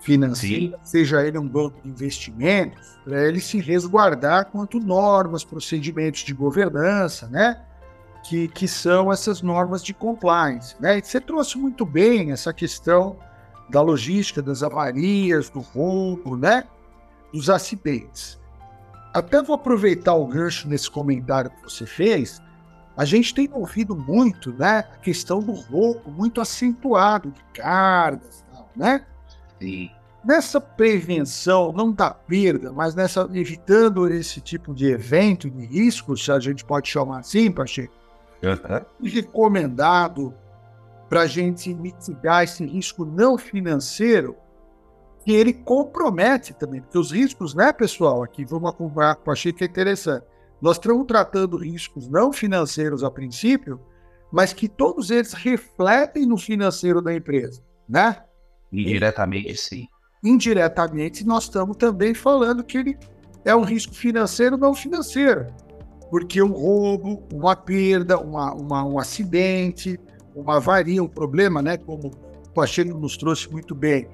financeira, 0.00 0.76
Sim. 0.76 0.84
seja 0.84 1.26
ele 1.26 1.38
um 1.38 1.48
banco 1.48 1.80
de 1.82 1.88
investimentos, 1.88 2.98
para 3.02 3.26
ele 3.26 3.40
se 3.40 3.58
resguardar 3.58 4.50
quanto 4.50 4.78
normas, 4.78 5.44
procedimentos 5.44 6.20
de 6.20 6.34
governança, 6.34 7.26
né? 7.28 7.62
Que, 8.22 8.48
que 8.48 8.68
são 8.68 9.10
essas 9.10 9.40
normas 9.40 9.82
de 9.82 9.94
compliance. 9.94 10.76
Né? 10.78 10.98
E 10.98 11.02
você 11.02 11.18
trouxe 11.18 11.56
muito 11.56 11.86
bem 11.86 12.30
essa 12.30 12.52
questão 12.52 13.16
da 13.70 13.80
logística, 13.80 14.42
das 14.42 14.62
avarias, 14.62 15.48
do 15.48 15.60
roubo, 15.60 16.36
né? 16.36 16.64
dos 17.32 17.48
acidentes. 17.48 18.38
Até 19.14 19.42
vou 19.42 19.54
aproveitar 19.54 20.14
o 20.14 20.26
gancho 20.26 20.68
nesse 20.68 20.90
comentário 20.90 21.50
que 21.50 21.62
você 21.62 21.86
fez 21.86 22.42
a 22.98 23.04
gente 23.04 23.32
tem 23.32 23.48
ouvido 23.52 23.94
muito, 23.94 24.52
né, 24.52 24.78
a 24.80 24.96
questão 24.96 25.38
do 25.40 25.52
roubo 25.52 26.10
muito 26.10 26.40
acentuado 26.40 27.30
de 27.30 27.40
cargas, 27.54 28.44
né? 28.74 29.06
Sim. 29.60 29.88
Nessa 30.24 30.60
prevenção, 30.60 31.72
não 31.72 31.92
da 31.92 32.10
perda, 32.10 32.72
mas 32.72 32.96
nessa 32.96 33.30
evitando 33.32 34.12
esse 34.12 34.40
tipo 34.40 34.74
de 34.74 34.86
evento 34.86 35.48
de 35.48 35.64
risco, 35.64 36.16
se 36.16 36.32
a 36.32 36.40
gente 36.40 36.64
pode 36.64 36.88
chamar 36.88 37.20
assim, 37.20 37.52
Pacheco, 37.52 37.94
uhum. 38.42 39.08
recomendado 39.08 40.34
para 41.08 41.20
a 41.20 41.26
gente 41.28 41.72
mitigar 41.72 42.42
esse 42.42 42.66
risco 42.66 43.04
não 43.04 43.38
financeiro, 43.38 44.34
que 45.24 45.30
ele 45.30 45.52
compromete 45.52 46.52
também, 46.52 46.80
porque 46.80 46.98
os 46.98 47.12
riscos, 47.12 47.54
né, 47.54 47.72
pessoal, 47.72 48.24
aqui 48.24 48.44
vamos 48.44 48.68
acompanhar 48.68 49.14
com 49.14 49.22
o 49.22 49.24
Pacheco, 49.26 49.58
que 49.58 49.64
é 49.64 49.68
interessante 49.68 50.26
nós 50.60 50.76
estamos 50.76 51.06
tratando 51.06 51.56
riscos 51.56 52.08
não 52.08 52.32
financeiros 52.32 53.04
a 53.04 53.10
princípio, 53.10 53.80
mas 54.32 54.52
que 54.52 54.68
todos 54.68 55.10
eles 55.10 55.32
refletem 55.32 56.26
no 56.26 56.36
financeiro 56.36 57.00
da 57.00 57.14
empresa, 57.14 57.62
né? 57.88 58.22
Indiretamente, 58.72 59.56
sim. 59.56 59.88
Indiretamente, 60.22 61.26
nós 61.26 61.44
estamos 61.44 61.76
também 61.76 62.12
falando 62.12 62.64
que 62.64 62.78
ele 62.78 62.98
é 63.44 63.54
um 63.54 63.62
risco 63.62 63.94
financeiro 63.94 64.58
não 64.58 64.74
financeiro, 64.74 65.46
porque 66.10 66.42
um 66.42 66.52
roubo, 66.52 67.22
uma 67.32 67.56
perda, 67.56 68.18
uma, 68.18 68.52
uma, 68.52 68.84
um 68.84 68.98
acidente, 68.98 69.98
uma 70.34 70.56
avaria, 70.56 71.02
um 71.02 71.08
problema, 71.08 71.62
né? 71.62 71.76
Como 71.76 72.08
o 72.08 72.50
Pacheco 72.52 72.98
nos 72.98 73.16
trouxe 73.16 73.50
muito 73.50 73.74
bem 73.74 74.08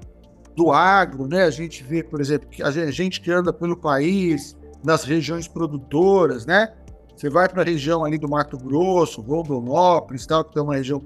do 0.55 0.71
agro, 0.71 1.27
né? 1.27 1.45
A 1.45 1.51
gente 1.51 1.83
vê, 1.83 2.03
por 2.03 2.21
exemplo, 2.21 2.49
que 2.49 2.63
a 2.63 2.71
gente 2.91 3.21
que 3.21 3.31
anda 3.31 3.53
pelo 3.53 3.77
país, 3.77 4.57
nas 4.85 5.03
regiões 5.05 5.49
produtoras, 5.49 6.45
né? 6.45 6.73
Você 7.17 7.31
vai 7.31 7.49
para 7.49 7.63
a 7.63 7.65
região 7.65 8.05
ali 8.05 8.19
do 8.19 8.29
Mato 8.29 8.59
Grosso, 8.59 9.23
Rondonópolis, 9.23 10.27
tal, 10.27 10.45
que 10.45 10.59
é 10.59 10.63
uma 10.63 10.77
região. 10.77 11.03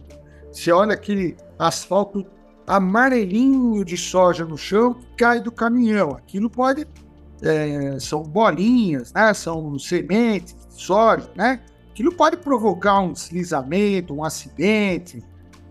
Você 0.51 0.73
olha 0.73 0.95
aquele 0.95 1.37
asfalto 1.59 2.27
amarelinho 2.67 3.85
de 3.85 3.97
soja 3.97 4.45
no 4.45 4.57
chão 4.57 4.95
que 4.95 5.07
cai 5.17 5.41
do 5.41 5.53
caminhão. 5.53 6.11
Aquilo 6.11 6.51
pode. 6.51 6.87
É, 7.41 7.97
são 8.01 8.23
bolinhas, 8.23 9.13
né? 9.13 9.33
São 9.33 9.79
sementes 9.79 10.57
de 10.69 10.83
soja, 10.83 11.31
né? 11.37 11.61
Aquilo 11.91 12.13
pode 12.13 12.37
provocar 12.39 12.99
um 13.01 13.13
deslizamento, 13.13 14.15
um 14.15 14.25
acidente. 14.25 15.23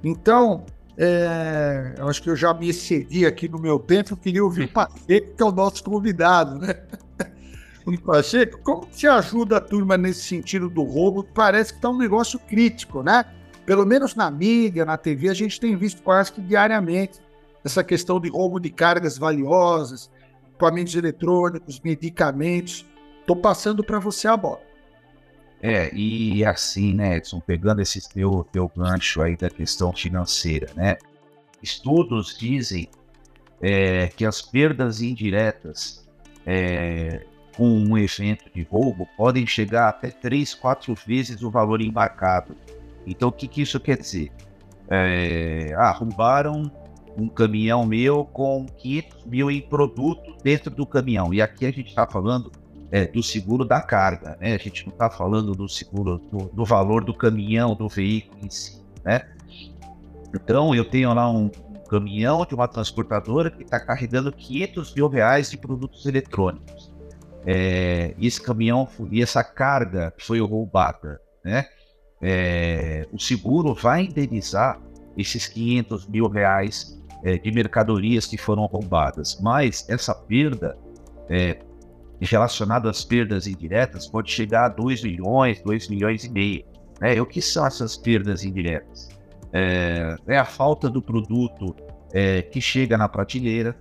Então, 0.03 0.65
é, 0.97 1.95
eu 1.97 2.07
acho 2.07 2.21
que 2.21 2.29
eu 2.29 2.35
já 2.35 2.53
me 2.53 2.69
excedi 2.69 3.25
aqui 3.25 3.49
no 3.49 3.59
meu 3.59 3.79
tempo. 3.79 4.13
Eu 4.13 4.17
queria 4.17 4.43
ouvir 4.43 4.65
o 4.65 4.71
Pacheco, 4.71 5.35
que 5.35 5.43
é 5.43 5.45
o 5.45 5.51
nosso 5.51 5.83
convidado, 5.83 6.59
né? 6.59 6.75
Como 8.63 8.85
te 8.85 9.07
ajuda 9.07 9.57
a 9.57 9.61
turma 9.61 9.97
nesse 9.97 10.21
sentido 10.21 10.69
do 10.69 10.83
roubo? 10.83 11.23
Parece 11.23 11.71
que 11.71 11.77
está 11.77 11.89
um 11.89 11.97
negócio 11.97 12.37
crítico, 12.37 13.01
né? 13.01 13.25
Pelo 13.65 13.85
menos 13.85 14.13
na 14.13 14.29
mídia, 14.29 14.85
na 14.85 14.97
TV, 14.97 15.29
a 15.29 15.33
gente 15.33 15.59
tem 15.59 15.75
visto 15.75 16.01
quase 16.01 16.31
que 16.31 16.41
diariamente 16.41 17.19
essa 17.63 17.83
questão 17.83 18.19
de 18.19 18.29
roubo 18.29 18.59
de 18.59 18.69
cargas 18.69 19.17
valiosas, 19.17 20.09
equipamentos 20.49 20.95
eletrônicos, 20.95 21.79
medicamentos. 21.79 22.85
Estou 23.21 23.35
passando 23.35 23.83
para 23.83 23.99
você 23.99 24.27
a 24.27 24.35
bola. 24.35 24.61
É, 25.61 25.93
e 25.93 26.45
assim, 26.45 26.93
né, 26.93 27.17
Edson, 27.17 27.39
pegando 27.39 27.81
esse 27.81 28.07
teu, 28.09 28.45
teu 28.51 28.71
gancho 28.75 29.21
aí 29.21 29.35
da 29.35 29.49
questão 29.49 29.91
financeira, 29.91 30.71
né? 30.75 30.97
Estudos 31.63 32.37
dizem 32.37 32.89
é, 33.61 34.07
que 34.07 34.25
as 34.25 34.41
perdas 34.41 35.01
indiretas 35.01 36.07
é, 36.45 37.25
com 37.57 37.67
um 37.67 37.97
evento 37.97 38.45
de 38.53 38.61
roubo 38.61 39.09
podem 39.17 39.47
chegar 39.47 39.89
até 39.89 40.11
três, 40.11 40.53
quatro 40.53 40.93
vezes 40.93 41.41
o 41.41 41.49
valor 41.49 41.81
embarcado. 41.81 42.55
Então, 43.05 43.29
o 43.29 43.31
que, 43.31 43.47
que 43.47 43.63
isso 43.63 43.79
quer 43.79 43.97
dizer? 43.97 44.31
É, 44.87 45.73
um 47.17 47.27
caminhão 47.27 47.83
meu 47.83 48.23
com 48.25 48.67
500 48.77 49.25
mil 49.25 49.49
em 49.49 49.59
produto 49.59 50.37
dentro 50.43 50.69
do 50.69 50.85
caminhão. 50.85 51.33
E 51.33 51.41
aqui 51.41 51.65
a 51.65 51.71
gente 51.71 51.87
está 51.87 52.05
falando 52.05 52.51
é, 52.91 53.07
do 53.07 53.23
seguro 53.23 53.65
da 53.65 53.81
carga, 53.81 54.37
né? 54.39 54.53
A 54.53 54.57
gente 54.59 54.85
não 54.85 54.93
está 54.93 55.09
falando 55.09 55.53
do 55.53 55.67
seguro 55.67 56.19
do, 56.31 56.45
do, 56.53 56.63
valor 56.63 57.03
do 57.03 57.13
caminhão, 57.13 57.73
do 57.73 57.89
veículo 57.89 58.45
em 58.45 58.49
si, 58.51 58.83
né? 59.03 59.27
Então, 60.31 60.75
eu 60.75 60.85
tenho 60.85 61.11
lá 61.11 61.27
um 61.27 61.49
caminhão 61.89 62.45
de 62.45 62.53
uma 62.53 62.67
transportadora 62.67 63.49
que 63.49 63.63
está 63.63 63.79
carregando 63.79 64.31
500 64.31 64.93
mil 64.93 65.07
reais 65.07 65.49
de 65.49 65.57
produtos 65.57 66.05
eletrônicos 66.05 66.96
é, 67.49 68.13
esse 68.19 68.41
caminhão 68.41 68.89
e 69.09 69.23
essa 69.23 69.41
carga 69.41 70.13
foi 70.19 70.41
roubada, 70.41 71.21
né? 71.43 71.65
É, 72.21 73.07
o 73.11 73.17
seguro 73.17 73.73
vai 73.73 74.03
indenizar 74.03 74.81
esses 75.17 75.47
500 75.47 76.07
mil 76.07 76.27
reais 76.27 77.01
é, 77.23 77.37
de 77.37 77.49
mercadorias 77.51 78.25
que 78.25 78.37
foram 78.37 78.65
roubadas, 78.65 79.39
mas 79.41 79.87
essa 79.87 80.13
perda 80.13 80.77
é, 81.29 81.59
relacionada 82.19 82.89
às 82.89 83.05
perdas 83.05 83.47
indiretas 83.47 84.07
pode 84.07 84.29
chegar 84.29 84.65
a 84.65 84.69
2 84.69 85.03
milhões, 85.03 85.61
2 85.61 85.87
milhões 85.87 86.25
e 86.25 86.29
meio. 86.29 86.65
Né? 86.99 87.21
O 87.21 87.25
que 87.25 87.41
são 87.41 87.65
essas 87.65 87.95
perdas 87.95 88.43
indiretas? 88.43 89.07
É, 89.53 90.15
é 90.27 90.37
a 90.37 90.45
falta 90.45 90.89
do 90.89 91.01
produto 91.01 91.73
é, 92.11 92.41
que 92.41 92.59
chega 92.59 92.97
na 92.97 93.07
prateleira, 93.07 93.75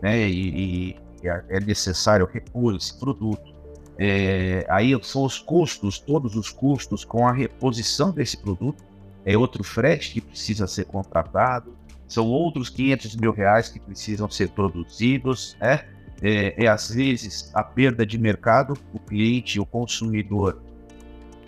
né? 0.00 0.28
E, 0.28 0.48
e, 0.48 0.96
é, 1.28 1.44
é 1.48 1.60
necessário 1.60 2.26
repor 2.26 2.74
esse 2.74 2.98
produto. 2.98 3.52
É, 3.98 4.66
aí 4.68 4.98
são 5.02 5.24
os 5.24 5.38
custos, 5.38 5.98
todos 5.98 6.34
os 6.34 6.50
custos 6.50 7.04
com 7.04 7.26
a 7.26 7.32
reposição 7.32 8.10
desse 8.10 8.36
produto. 8.36 8.82
É 9.24 9.36
outro 9.36 9.62
frete 9.62 10.12
que 10.12 10.20
precisa 10.20 10.66
ser 10.66 10.86
contratado, 10.86 11.76
são 12.08 12.26
outros 12.26 12.68
500 12.68 13.16
mil 13.16 13.32
reais 13.32 13.68
que 13.68 13.80
precisam 13.80 14.28
ser 14.28 14.50
produzidos, 14.50 15.56
né? 15.60 15.84
É, 16.20 16.64
é 16.64 16.68
às 16.68 16.90
vezes 16.90 17.50
a 17.54 17.64
perda 17.64 18.06
de 18.06 18.18
mercado, 18.18 18.74
o 18.92 18.98
cliente, 18.98 19.58
o 19.58 19.66
consumidor 19.66 20.62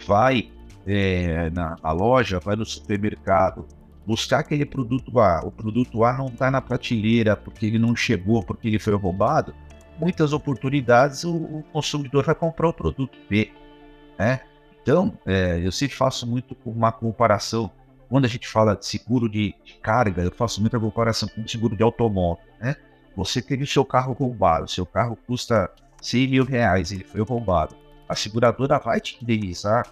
vai 0.07 0.51
é, 0.87 1.51
na, 1.51 1.77
na, 1.83 1.93
loja, 1.93 2.41
vai 2.41 2.57
no 2.57 2.65
supermercado, 2.65 3.67
buscar 4.07 4.41
aquele 4.41 4.65
produto 4.65 5.19
A, 5.19 5.41
o 5.45 5.51
produto 5.51 6.05
A 6.05 6.13
não 6.13 6.27
está 6.27 6.51
na 6.51 6.61
prateleira 6.61 7.37
porque 7.37 7.67
ele 7.67 7.79
não 7.79 7.97
chegou, 7.97 8.43
porque 8.43 8.69
ele 8.69 8.79
foi 8.79 8.95
roubado, 8.95 9.55
muitas 9.99 10.33
oportunidades 10.33 11.25
o, 11.25 11.35
o 11.35 11.65
consumidor 11.73 12.25
vai 12.25 12.35
comprar 12.35 12.69
o 12.69 12.73
produto 12.73 13.17
B. 13.29 13.51
Né? 14.19 14.41
Então, 14.83 15.17
é, 15.25 15.61
eu 15.63 15.73
sempre 15.73 15.97
faço 15.97 16.27
muito 16.27 16.57
uma 16.65 16.93
comparação. 16.93 17.71
Quando 18.09 18.27
a 18.27 18.29
gente 18.29 18.47
fala 18.47 18.77
de 18.77 18.87
seguro 18.87 19.29
de, 19.29 19.55
de 19.65 19.75
carga, 19.75 20.23
eu 20.23 20.31
faço 20.31 20.61
muita 20.61 20.79
comparação 20.79 21.29
com 21.29 21.47
seguro 21.49 21.75
de 21.75 21.83
automóvel. 21.83 22.45
Né? 22.61 22.77
Você 23.17 23.41
teve 23.41 23.67
seu 23.67 23.85
carro 23.85 24.13
roubado, 24.13 24.69
seu 24.69 24.85
carro 24.85 25.17
custa 25.27 25.71
100 26.03 26.29
mil 26.29 26.45
reais, 26.45 26.93
ele 26.93 27.05
foi 27.05 27.23
roubado. 27.23 27.75
A 28.09 28.15
seguradora 28.15 28.79
vai 28.79 29.01
te 29.01 29.19
indenizar 29.23 29.91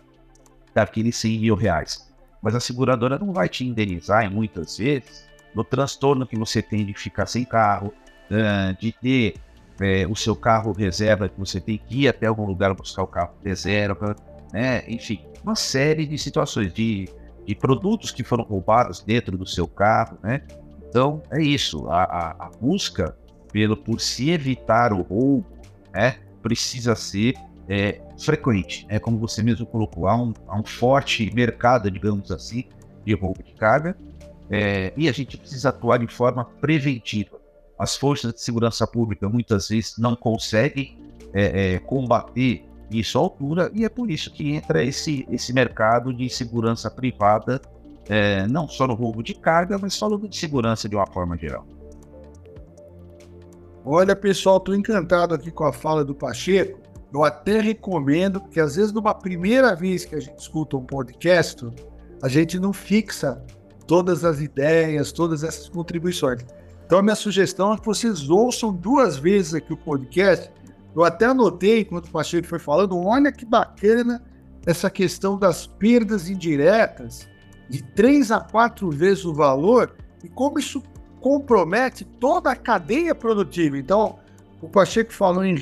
daqueles 0.75 1.17
100 1.17 1.39
mil 1.41 1.55
reais. 1.55 2.12
Mas 2.43 2.55
a 2.55 2.61
seguradora 2.61 3.19
não 3.19 3.33
vai 3.33 3.49
te 3.49 3.65
indenizar, 3.65 4.29
muitas 4.31 4.77
vezes, 4.77 5.25
no 5.55 5.63
transtorno 5.63 6.27
que 6.27 6.37
você 6.37 6.61
tem 6.61 6.85
de 6.85 6.93
ficar 6.93 7.27
sem 7.27 7.45
carro, 7.45 7.95
de 8.79 8.93
ter 8.93 9.35
é, 9.81 10.07
o 10.07 10.17
seu 10.17 10.35
carro 10.35 10.73
reserva, 10.73 11.29
que 11.29 11.39
você 11.39 11.61
tem 11.61 11.79
que 11.79 12.03
ir 12.03 12.09
até 12.09 12.27
algum 12.27 12.45
lugar 12.45 12.75
buscar 12.75 13.03
o 13.03 13.07
carro 13.07 13.35
reserva, 13.45 14.17
né? 14.53 14.85
enfim, 14.89 15.21
uma 15.43 15.55
série 15.55 16.07
de 16.07 16.19
situações, 16.19 16.73
de, 16.73 17.09
de 17.47 17.55
produtos 17.55 18.11
que 18.11 18.23
foram 18.23 18.45
roubados 18.45 19.01
dentro 19.01 19.37
do 19.37 19.47
seu 19.47 19.67
carro. 19.67 20.19
Né? 20.23 20.43
Então, 20.89 21.23
é 21.31 21.43
isso, 21.43 21.89
a, 21.89 22.03
a, 22.05 22.47
a 22.47 22.51
busca 22.61 23.17
pelo, 23.53 23.77
por 23.77 24.01
se 24.01 24.31
evitar 24.31 24.93
o 24.93 25.03
roubo 25.03 25.47
né, 25.93 26.17
precisa 26.43 26.95
ser 26.95 27.35
é, 27.73 28.03
frequente. 28.19 28.85
É 28.91 28.99
como 28.99 29.19
você 29.19 29.43
mesmo 29.43 29.65
colocou, 29.65 30.07
há 30.07 30.15
um, 30.15 30.35
há 30.47 30.61
um 30.61 30.63
forte 30.63 31.35
mercado, 31.35 31.91
digamos 31.91 32.31
assim, 32.31 32.65
de 33.03 33.15
roubo 33.15 33.43
de 33.43 33.55
carga, 33.55 33.97
é, 34.51 34.93
e 34.95 35.09
a 35.09 35.13
gente 35.13 35.39
precisa 35.39 35.71
atuar 35.71 35.99
de 35.99 36.07
forma 36.07 36.45
preventiva. 36.45 37.41
As 37.79 37.97
forças 37.97 38.35
de 38.35 38.43
segurança 38.43 38.87
pública 38.87 39.27
muitas 39.27 39.71
vezes 39.71 39.97
não 39.97 40.15
conseguem 40.15 40.99
é, 41.33 41.75
é, 41.75 41.79
combater 41.79 42.63
isso 42.91 43.17
à 43.17 43.23
altura, 43.23 43.71
e 43.73 43.87
é 43.87 43.89
por 43.89 44.11
isso 44.11 44.31
que 44.31 44.53
entra 44.53 44.85
esse, 44.85 45.27
esse 45.31 45.51
mercado 45.55 46.13
de 46.13 46.29
segurança 46.29 46.91
privada, 46.91 47.59
é, 48.07 48.47
não 48.49 48.69
só 48.69 48.87
no 48.87 48.93
roubo 48.93 49.23
de 49.23 49.33
carga, 49.33 49.79
mas 49.79 49.97
falando 49.99 50.29
de 50.29 50.37
segurança 50.37 50.91
de 50.91 50.95
uma 50.95 51.07
forma 51.07 51.39
geral. 51.39 51.67
Olha, 53.83 54.15
pessoal, 54.15 54.59
estou 54.59 54.75
encantado 54.75 55.35
aqui 55.35 55.51
com 55.51 55.65
a 55.65 55.73
fala 55.73 56.05
do 56.05 56.15
Pacheco. 56.15 56.92
Eu 57.13 57.25
até 57.25 57.61
recomendo, 57.61 58.41
porque 58.41 58.59
às 58.59 58.77
vezes, 58.77 58.93
numa 58.93 59.15
primeira 59.15 59.75
vez 59.75 60.05
que 60.05 60.15
a 60.15 60.21
gente 60.21 60.39
escuta 60.39 60.77
um 60.77 60.85
podcast, 60.85 61.67
a 62.23 62.29
gente 62.29 62.59
não 62.59 62.73
fixa 62.73 63.43
todas 63.87 64.25
as 64.25 64.41
ideias, 64.41 65.13
todas 65.13 65.45
essas 65.45 65.69
contribuições. 65.69 66.43
Então, 66.87 66.99
a 66.99 67.03
minha 67.03 67.15
sugestão 67.15 67.75
é 67.75 67.77
que 67.77 67.85
vocês 67.85 68.31
ouçam 68.31 68.73
duas 68.73 69.17
vezes 69.17 69.55
aqui 69.55 69.73
o 69.73 69.77
podcast. 69.77 70.51
Eu 70.95 71.05
até 71.05 71.27
anotei, 71.27 71.81
enquanto 71.81 72.07
o 72.07 72.11
Pacheco 72.11 72.47
foi 72.47 72.59
falando, 72.59 72.99
olha 72.99 73.31
que 73.31 73.45
bacana 73.45 74.23
essa 74.67 74.89
questão 74.89 75.39
das 75.39 75.67
perdas 75.67 76.31
indiretas, 76.31 77.29
de 77.69 77.83
três 77.83 78.31
a 78.31 78.41
quatro 78.41 78.91
vezes 78.91 79.25
o 79.25 79.35
valor, 79.35 79.95
e 80.23 80.29
como 80.29 80.59
isso 80.59 80.83
compromete 81.21 82.05
toda 82.05 82.51
a 82.51 82.57
cadeia 82.57 83.15
produtiva. 83.15 83.79
Então, 83.79 84.19
o 84.61 84.69
Pacheco 84.69 85.13
falou 85.13 85.45
em 85.45 85.57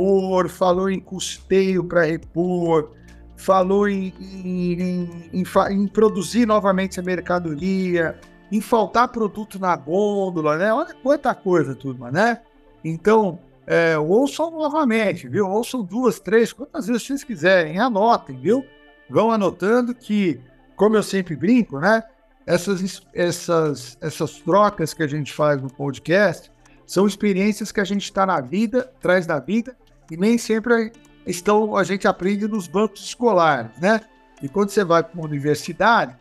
repor, 0.00 0.48
falou 0.48 0.90
em 0.90 0.98
custeio 0.98 1.84
para 1.84 2.04
repor, 2.04 2.90
falou 3.36 3.88
em, 3.88 4.12
em, 4.20 5.30
em, 5.32 5.44
em, 5.70 5.86
produzir 5.86 6.46
novamente 6.46 6.98
a 6.98 7.02
mercadoria, 7.02 8.18
em 8.50 8.60
faltar 8.60 9.08
produto 9.08 9.58
na 9.58 9.76
gôndola, 9.76 10.56
né? 10.56 10.72
Olha 10.72 10.94
quanta 11.02 11.34
coisa, 11.34 11.74
turma, 11.74 12.10
né? 12.10 12.40
Então, 12.84 13.38
é, 13.66 13.98
ouçam 13.98 14.50
novamente, 14.50 15.28
viu? 15.28 15.46
Ouçam 15.48 15.84
duas, 15.84 16.18
três, 16.18 16.52
quantas 16.52 16.86
vezes 16.86 17.02
vocês 17.06 17.24
quiserem, 17.24 17.78
anotem, 17.78 18.40
viu? 18.40 18.64
Vão 19.08 19.30
anotando 19.30 19.94
que, 19.94 20.40
como 20.76 20.96
eu 20.96 21.02
sempre 21.02 21.36
brinco, 21.36 21.78
né? 21.78 22.02
essas, 22.46 23.02
essas, 23.14 23.98
essas 24.00 24.40
trocas 24.40 24.92
que 24.92 25.02
a 25.02 25.06
gente 25.06 25.32
faz 25.32 25.60
no 25.62 25.70
podcast 25.70 26.50
são 26.84 27.06
experiências 27.06 27.70
que 27.70 27.80
a 27.80 27.84
gente 27.84 28.02
está 28.02 28.26
na 28.26 28.40
vida, 28.40 28.92
traz 29.00 29.24
da 29.24 29.38
vida, 29.38 29.76
e 30.10 30.16
nem 30.16 30.36
sempre 30.36 30.92
estão, 31.26 31.76
a 31.76 31.84
gente 31.84 32.08
aprende 32.08 32.46
nos 32.48 32.66
bancos 32.66 33.04
escolares, 33.04 33.70
né? 33.80 34.00
E 34.42 34.48
quando 34.48 34.70
você 34.70 34.84
vai 34.84 35.02
para 35.02 35.14
uma 35.14 35.24
universidade, 35.24 36.16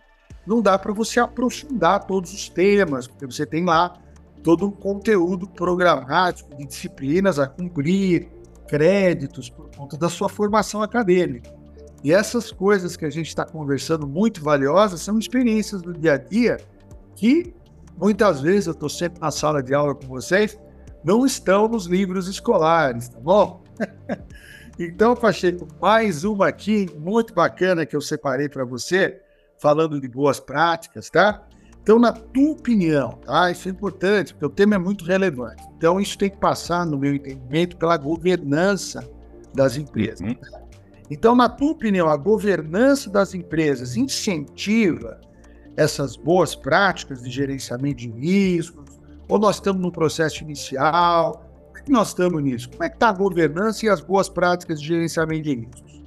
não 0.45 0.61
dá 0.61 0.77
para 0.77 0.93
você 0.93 1.19
aprofundar 1.19 2.05
todos 2.05 2.33
os 2.33 2.49
temas, 2.49 3.07
porque 3.07 3.25
você 3.25 3.45
tem 3.45 3.65
lá 3.65 3.97
todo 4.43 4.67
um 4.67 4.71
conteúdo 4.71 5.47
programático 5.47 6.55
de 6.55 6.65
disciplinas 6.65 7.39
a 7.39 7.47
cumprir, 7.47 8.29
créditos 8.67 9.49
por 9.49 9.69
conta 9.75 9.97
da 9.97 10.09
sua 10.09 10.29
formação 10.29 10.81
acadêmica. 10.81 11.53
E 12.03 12.13
essas 12.13 12.51
coisas 12.51 12.95
que 12.95 13.03
a 13.03 13.09
gente 13.09 13.27
está 13.27 13.45
conversando, 13.45 14.07
muito 14.07 14.41
valiosas, 14.41 15.01
são 15.01 15.19
experiências 15.19 15.81
do 15.81 15.93
dia 15.93 16.13
a 16.13 16.17
dia 16.17 16.57
que 17.15 17.53
muitas 17.97 18.41
vezes 18.41 18.67
eu 18.67 18.73
estou 18.73 18.87
sempre 18.87 19.19
na 19.19 19.31
sala 19.31 19.61
de 19.61 19.73
aula 19.73 19.93
com 19.93 20.07
vocês, 20.07 20.57
não 21.03 21.25
estão 21.25 21.67
nos 21.67 21.85
livros 21.85 22.27
escolares, 22.27 23.09
tá 23.09 23.19
bom? 23.19 23.61
então, 24.79 25.15
Pacheco, 25.15 25.67
mais 25.81 26.23
uma 26.23 26.47
aqui, 26.47 26.87
muito 26.97 27.33
bacana 27.33 27.85
que 27.85 27.95
eu 27.95 28.01
separei 28.01 28.49
para 28.49 28.63
você, 28.65 29.21
falando 29.57 29.99
de 29.99 30.07
boas 30.07 30.39
práticas, 30.39 31.09
tá? 31.09 31.45
Então, 31.81 31.97
na 31.97 32.11
tua 32.11 32.51
opinião, 32.51 33.11
tá? 33.25 33.49
Isso 33.49 33.67
é 33.67 33.71
importante, 33.71 34.33
porque 34.33 34.45
o 34.45 34.49
tema 34.49 34.75
é 34.75 34.77
muito 34.77 35.05
relevante. 35.05 35.63
Então, 35.77 35.99
isso 35.99 36.17
tem 36.17 36.29
que 36.29 36.37
passar, 36.37 36.85
no 36.85 36.97
meu 36.97 37.15
entendimento, 37.15 37.77
pela 37.77 37.97
governança 37.97 39.09
das 39.53 39.75
empresas. 39.75 40.21
Uhum. 40.21 40.35
Então, 41.09 41.35
na 41.35 41.49
tua 41.49 41.71
opinião, 41.71 42.07
a 42.07 42.15
governança 42.15 43.09
das 43.09 43.33
empresas 43.33 43.95
incentiva 43.95 45.19
essas 45.79 46.17
boas 46.17 46.55
práticas 46.55 47.23
de 47.23 47.29
gerenciamento 47.29 47.97
de 47.97 48.09
riscos? 48.09 48.99
Ou 49.27 49.39
nós 49.39 49.55
estamos 49.55 49.81
no 49.81 49.91
processo 49.91 50.43
inicial? 50.43 51.48
Que 51.89 51.93
nós 51.93 52.09
estamos 52.09 52.43
nisso? 52.43 52.69
Como 52.69 52.83
é 52.83 52.87
que 52.87 52.97
está 52.97 53.09
a 53.09 53.11
governança 53.11 53.83
e 53.83 53.89
as 53.89 53.99
boas 53.99 54.29
práticas 54.29 54.79
de 54.79 54.89
gerenciamento 54.89 55.41
de 55.41 55.55
riscos? 55.55 56.03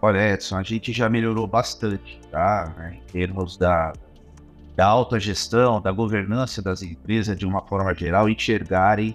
Olha, 0.00 0.32
Edson, 0.32 0.56
a 0.56 0.62
gente 0.62 0.90
já 0.90 1.10
melhorou 1.10 1.46
bastante, 1.46 2.18
tá? 2.30 2.74
Em 2.90 3.02
termos 3.12 3.58
da, 3.58 3.92
da 4.74 4.86
alta 4.86 5.20
gestão, 5.20 5.82
da 5.82 5.92
governança 5.92 6.62
das 6.62 6.80
empresas 6.80 7.36
de 7.36 7.44
uma 7.44 7.60
forma 7.60 7.94
geral, 7.94 8.26
enxergarem 8.26 9.14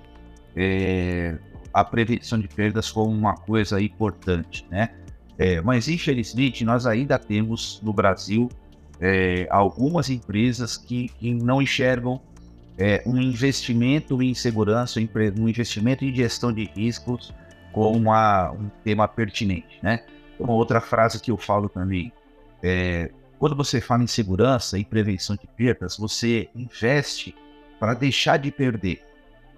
é, 0.56 1.36
a 1.74 1.84
prevenção 1.84 2.38
de 2.38 2.48
perdas 2.48 2.92
como 2.92 3.12
uma 3.12 3.34
coisa 3.34 3.82
importante, 3.82 4.68
né? 4.70 4.90
É, 5.36 5.62
mas 5.62 5.88
infelizmente 5.88 6.64
nós 6.64 6.86
ainda 6.86 7.18
temos 7.18 7.82
no 7.82 7.92
Brasil 7.92 8.50
é, 9.02 9.48
algumas 9.50 10.12
empresas 10.12 10.78
que, 10.78 11.08
que 11.08 11.34
não 11.34 11.60
enxergam 11.60 12.22
é, 12.78 13.04
um 13.06 13.18
investimento 13.18 14.22
em 14.22 14.34
segurança, 14.34 15.00
um 15.00 15.48
investimento 15.48 16.04
em 16.04 16.14
gestão 16.14 16.52
de 16.52 16.66
riscos 16.76 17.34
como 17.72 17.98
um 17.98 18.70
tema 18.84 19.08
pertinente, 19.08 19.80
né? 19.82 20.04
Uma 20.40 20.54
outra 20.54 20.82
frase 20.82 21.20
que 21.20 21.32
eu 21.32 21.38
falo 21.38 21.70
também, 21.70 22.12
é, 22.62 23.12
quando 23.38 23.56
você 23.56 23.82
fala 23.82 24.04
em 24.04 24.08
segurança 24.08 24.78
e 24.78 24.86
prevenção 24.86 25.36
de 25.36 25.48
perdas, 25.48 25.98
você 25.98 26.50
investe 26.56 27.36
para 27.80 27.94
deixar 27.94 28.38
de 28.38 28.52
perder. 28.52 29.04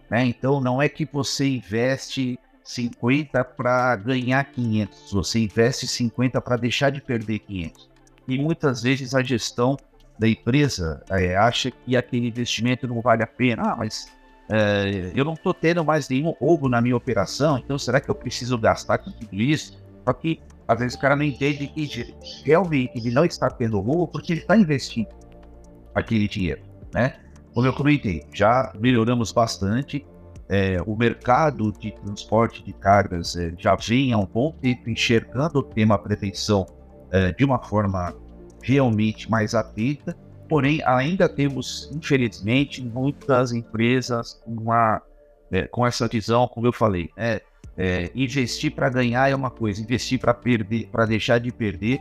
Né? 0.10 0.25
Então 0.25 0.60
não 0.60 0.82
é 0.82 0.89
que 0.89 1.06
você 1.06 1.47
investe 1.47 2.39
50 2.63 3.43
para 3.43 3.95
ganhar 3.95 4.43
500, 4.43 5.12
você 5.12 5.39
investe 5.39 5.88
50 5.88 6.41
para 6.41 6.58
deixar 6.58 6.89
de 6.89 6.99
perder 6.99 7.39
500. 7.39 7.89
E 8.28 8.39
muitas 8.39 8.82
vezes 8.82 9.13
a 9.13 9.21
gestão 9.21 9.78
da 10.17 10.28
empresa 10.28 11.04
é, 11.10 11.36
acha 11.36 11.71
que 11.71 11.95
aquele 11.95 12.28
investimento 12.28 12.88
não 12.88 13.01
vale 13.01 13.23
a 13.23 13.28
pena. 13.28 13.63
Ah, 13.63 13.75
mas 13.75 14.12
é, 14.49 15.12
eu 15.15 15.25
não 15.25 15.34
estou 15.34 15.54
tendo 15.54 15.84
mais 15.84 16.08
nenhum 16.08 16.32
roubo 16.32 16.69
na 16.69 16.82
minha 16.82 16.95
operação, 16.95 17.58
então 17.58 17.78
será 17.78 17.99
que 17.99 18.10
eu 18.10 18.15
preciso 18.15 18.58
gastar 18.58 18.99
com 18.99 19.12
tudo 19.12 19.36
isso? 19.36 19.84
Só 20.06 20.13
que 20.13 20.39
às 20.67 20.80
vezes 20.80 20.95
o 20.95 20.99
cara 20.99 21.15
não 21.15 21.23
entende 21.23 21.67
que 21.67 22.15
realmente 22.43 22.97
ele 22.97 23.12
não 23.12 23.25
está 23.25 23.49
tendo 23.49 23.80
roubo 23.80 24.08
porque 24.08 24.34
ele 24.34 24.41
está 24.41 24.56
investindo 24.58 25.10
aquele 25.93 26.28
dinheiro, 26.28 26.62
né? 26.93 27.15
Como 27.54 27.65
eu 27.65 27.73
comentei, 27.73 28.25
já 28.34 28.73
melhoramos 28.80 29.32
bastante. 29.32 30.06
É, 30.47 30.78
o 30.86 30.95
mercado 30.95 31.71
de 31.71 31.91
transporte 31.91 32.63
de 32.63 32.73
cargas 32.73 33.36
é, 33.36 33.54
já 33.58 33.75
vem 33.75 34.13
há 34.13 34.17
um 34.17 34.25
bom 34.25 34.51
tempo 34.51 34.89
enxergando 34.89 35.60
o 35.60 35.63
tema 35.63 35.97
prevenção 35.97 36.67
é, 37.12 37.32
de 37.32 37.43
uma 37.43 37.58
forma 37.58 38.13
realmente 38.65 39.30
mais 39.30 39.54
atenta, 39.54 40.17
porém 40.49 40.82
ainda 40.86 41.30
temos, 41.30 41.91
infelizmente, 41.95 42.84
muitas 42.84 43.51
empresas 43.51 44.41
com, 44.43 44.51
uma, 44.51 45.01
é, 45.51 45.67
com 45.67 45.86
essa 45.86 46.08
visão, 46.08 46.47
como 46.47 46.67
eu 46.67 46.73
falei, 46.73 47.10
é, 47.15 47.41
É, 47.78 48.10
investir 48.15 48.71
para 48.73 48.89
ganhar 48.89 49.30
é 49.30 49.36
uma 49.36 49.51
coisa, 49.51 49.82
investir 49.82 50.17
para 50.17 50.34
perder, 50.34 50.88
para 50.88 51.06
deixar 51.06 51.41
de 51.41 51.51
perder 51.51 51.99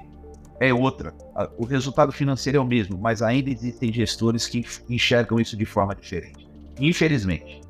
é 0.61 0.73
outra. 0.73 1.13
O 1.59 1.65
resultado 1.67 2.13
financeiro 2.13 2.59
é 2.59 2.61
o 2.61 2.65
mesmo, 2.65 2.97
mas 2.97 3.21
ainda 3.21 3.51
existem 3.51 3.93
gestores 3.93 4.47
que 4.47 4.65
enxergam 4.89 5.41
isso 5.41 5.57
de 5.57 5.65
forma 5.65 5.93
diferente. 5.93 6.47
Infelizmente. 6.79 7.61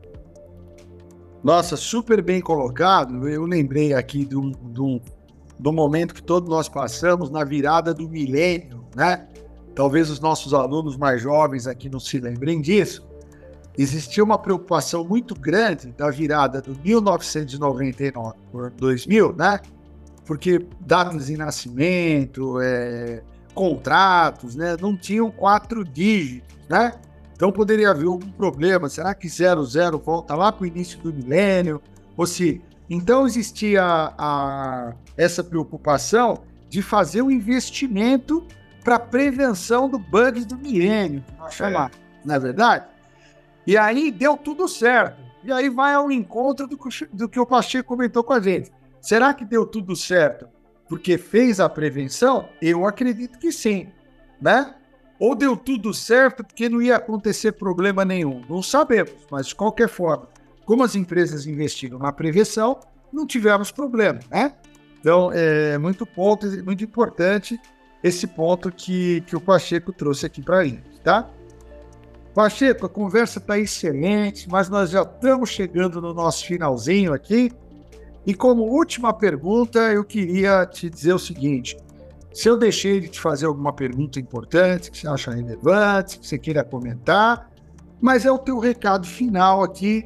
Nossa, 1.43 1.79
super 1.79 2.23
bem 2.23 2.43
colocado. 2.43 3.27
Eu 3.27 3.47
lembrei 3.47 3.95
aqui 3.95 4.27
do, 4.27 4.51
do, 4.51 5.01
do 5.59 5.73
momento 5.73 6.13
que 6.15 6.23
todos 6.23 6.47
nós 6.47 6.69
passamos 6.69 7.31
na 7.31 7.43
virada 7.43 7.95
do 7.95 8.07
milênio, 8.07 8.84
né? 8.95 9.27
Talvez 9.75 10.09
os 10.11 10.21
nossos 10.21 10.55
alunos 10.55 10.97
mais 10.97 11.21
jovens 11.21 11.67
aqui 11.67 11.89
não 11.89 11.99
se 11.99 12.19
lembrem 12.19 12.61
disso 12.61 13.05
existia 13.77 14.23
uma 14.23 14.39
preocupação 14.39 15.05
muito 15.05 15.35
grande 15.35 15.93
da 15.93 16.11
virada 16.11 16.63
do 16.63 16.77
1999 16.83 18.35
por 18.51 18.71
2000, 18.71 19.35
né? 19.35 19.61
Porque 20.25 20.65
datas 20.81 21.27
de 21.27 21.37
nascimento, 21.37 22.61
é, 22.61 23.23
contratos, 23.53 24.55
né? 24.55 24.77
Não 24.81 24.97
tinham 24.97 25.31
quatro 25.31 25.85
dígitos, 25.85 26.57
né? 26.69 26.93
Então 27.35 27.51
poderia 27.51 27.91
haver 27.91 28.07
algum 28.07 28.31
problema. 28.31 28.89
Será 28.89 29.13
que 29.13 29.29
00 29.29 29.99
volta 29.99 30.35
lá 30.35 30.53
para 30.53 30.63
o 30.63 30.67
início 30.67 30.99
do 31.01 31.13
milênio? 31.13 31.83
Ou 32.17 32.27
se 32.27 32.63
então 32.89 33.27
existia 33.27 33.83
a, 33.83 34.95
essa 35.17 35.43
preocupação 35.43 36.45
de 36.69 36.81
fazer 36.81 37.23
um 37.23 37.31
investimento 37.31 38.47
para 38.85 38.99
prevenção 38.99 39.88
do 39.88 39.99
bug 39.99 40.44
do 40.44 40.59
milênio, 40.59 41.25
nós 41.38 41.55
chamamos, 41.55 41.97
não 42.23 42.35
é 42.35 42.38
verdade? 42.38 42.85
E 43.66 43.79
aí 43.79 44.11
deu 44.11 44.37
tudo 44.37 44.68
certo. 44.68 45.25
E 45.42 45.51
aí 45.51 45.70
vai 45.70 45.94
ao 45.94 46.12
encontro 46.12 46.66
do, 46.66 46.79
do 47.12 47.29
que 47.29 47.40
o 47.40 47.47
Pacheco 47.47 47.88
comentou 47.88 48.23
com 48.23 48.35
a 48.35 48.40
gente. 48.40 48.70
Será 49.01 49.33
que 49.33 49.44
deu 49.44 49.66
tudo 49.66 49.97
certo 49.97 50.47
porque 50.87 51.16
fez 51.16 51.61
a 51.61 51.68
prevenção? 51.68 52.47
Eu 52.61 52.87
acredito 52.87 53.38
que 53.38 53.51
sim, 53.51 53.88
né? 54.40 54.75
Ou 55.18 55.35
deu 55.35 55.57
tudo 55.57 55.94
certo 55.94 56.44
porque 56.44 56.68
não 56.68 56.83
ia 56.83 56.97
acontecer 56.97 57.53
problema 57.53 58.05
nenhum? 58.05 58.42
Não 58.49 58.62
sabemos, 58.62 59.14
mas 59.31 59.47
de 59.47 59.55
qualquer 59.55 59.88
forma, 59.88 60.29
como 60.66 60.83
as 60.83 60.94
empresas 60.94 61.47
investiram 61.47 61.99
na 61.99 62.12
prevenção, 62.12 62.81
não 63.12 63.27
tivemos 63.27 63.70
problema, 63.70 64.20
né? 64.31 64.55
Então, 65.01 65.31
é 65.33 65.77
muito 65.79 66.05
ponto, 66.07 66.47
muito 66.64 66.83
importante 66.83 67.61
esse 68.05 68.27
ponto 68.27 68.71
que, 68.71 69.23
que 69.23 69.35
o 69.35 69.40
Pacheco 69.40 69.90
trouxe 69.90 70.27
aqui 70.27 70.43
para 70.43 70.59
a 70.59 70.64
gente, 70.64 71.01
tá? 71.03 71.31
Pacheco, 72.35 72.85
a 72.85 72.88
conversa 72.88 73.38
está 73.38 73.59
excelente, 73.59 74.47
mas 74.47 74.69
nós 74.69 74.90
já 74.90 75.01
estamos 75.01 75.49
chegando 75.49 76.03
no 76.03 76.12
nosso 76.12 76.45
finalzinho 76.45 77.14
aqui. 77.14 77.51
E 78.27 78.35
como 78.35 78.62
última 78.64 79.11
pergunta, 79.11 79.79
eu 79.90 80.05
queria 80.05 80.67
te 80.67 80.90
dizer 80.90 81.14
o 81.14 81.19
seguinte: 81.19 81.79
se 82.31 82.47
eu 82.47 82.59
deixei 82.59 83.01
de 83.01 83.09
te 83.09 83.19
fazer 83.19 83.47
alguma 83.47 83.73
pergunta 83.73 84.21
importante, 84.21 84.90
que 84.90 84.99
você 84.99 85.09
acha 85.09 85.31
relevante, 85.31 86.19
que 86.19 86.27
você 86.27 86.38
queira 86.38 86.62
comentar, 86.62 87.51
mas 88.03 88.27
é 88.27 88.31
o 88.31 88.37
teu 88.38 88.59
recado 88.59 89.07
final 89.07 89.62
aqui 89.62 90.05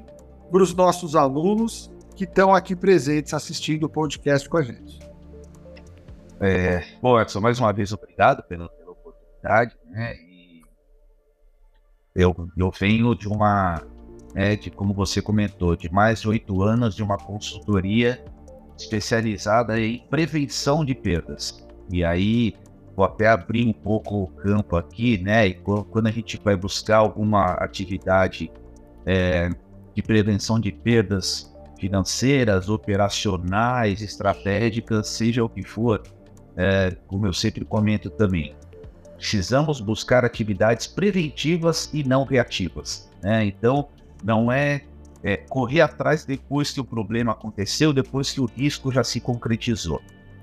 para 0.53 0.63
os 0.63 0.73
nossos 0.73 1.17
alunos 1.17 1.91
que 2.15 2.23
estão 2.23 2.55
aqui 2.55 2.77
presentes 2.77 3.35
assistindo 3.35 3.85
o 3.85 3.89
podcast 3.89 4.49
com 4.49 4.59
a 4.59 4.63
gente. 4.63 5.01
É, 6.41 6.85
bom, 7.03 7.21
Edson, 7.21 7.41
mais 7.41 7.59
uma 7.59 7.73
vez 7.73 7.93
obrigado 7.93 8.43
pela, 8.45 8.69
pela 8.69 8.93
oportunidade, 8.93 9.77
né? 9.91 10.15
Eu, 12.15 12.35
eu 12.57 12.71
venho 12.71 13.15
de 13.15 13.29
uma, 13.29 13.83
é, 14.35 14.55
de, 14.55 14.71
como 14.71 14.95
você 14.95 15.21
comentou, 15.21 15.77
de 15.77 15.93
mais 15.93 16.21
de 16.21 16.29
oito 16.29 16.63
anos 16.63 16.95
de 16.95 17.03
uma 17.03 17.17
consultoria 17.17 18.25
especializada 18.77 19.81
em 19.81 19.99
prevenção 20.09 20.85
de 20.85 20.95
perdas. 20.95 21.67
E 21.93 22.05
aí, 22.05 22.55
vou 22.95 23.05
até 23.05 23.29
abrir 23.29 23.67
um 23.67 23.73
pouco 23.73 24.23
o 24.23 24.27
campo 24.29 24.77
aqui, 24.77 25.19
né? 25.19 25.49
E 25.49 25.55
quando 25.55 26.07
a 26.07 26.13
gente 26.13 26.41
vai 26.43 26.57
buscar 26.57 26.99
alguma 26.99 27.55
atividade 27.55 28.51
é, 29.05 29.51
de 29.93 30.03
prevenção 30.03 30.61
de 30.61 30.71
perdas 30.71 31.53
financeiras, 31.79 32.69
operacionais, 32.69 34.03
estratégicas, 34.03 35.09
seja 35.09 35.45
o 35.45 35.49
que 35.49 35.63
for, 35.63 36.03
é, 36.59 36.97
como 37.07 37.25
eu 37.25 37.33
sempre 37.33 37.65
comento 37.65 38.11
também, 38.11 38.53
precisamos 39.17 39.81
buscar 39.81 40.25
atividades 40.25 40.89
preventivas 40.89 41.89
e 41.95 42.03
não 42.03 42.25
reativas. 42.25 43.09
Né? 43.23 43.47
Então, 43.47 43.89
não 44.25 44.51
é, 44.51 44.83
é, 45.23 45.37
correr 45.37 45.81
atrás 45.81 46.25
depois 46.25 46.73
que 46.73 46.81
o 46.81 46.85
problema 46.85 47.31
aconteceu, 47.31 47.93
depois 47.93 48.33
que 48.33 48.41
o 48.41 48.47
risco 48.47 48.91
já 48.91 49.05
se 49.05 49.21
concretizou. 49.21 50.03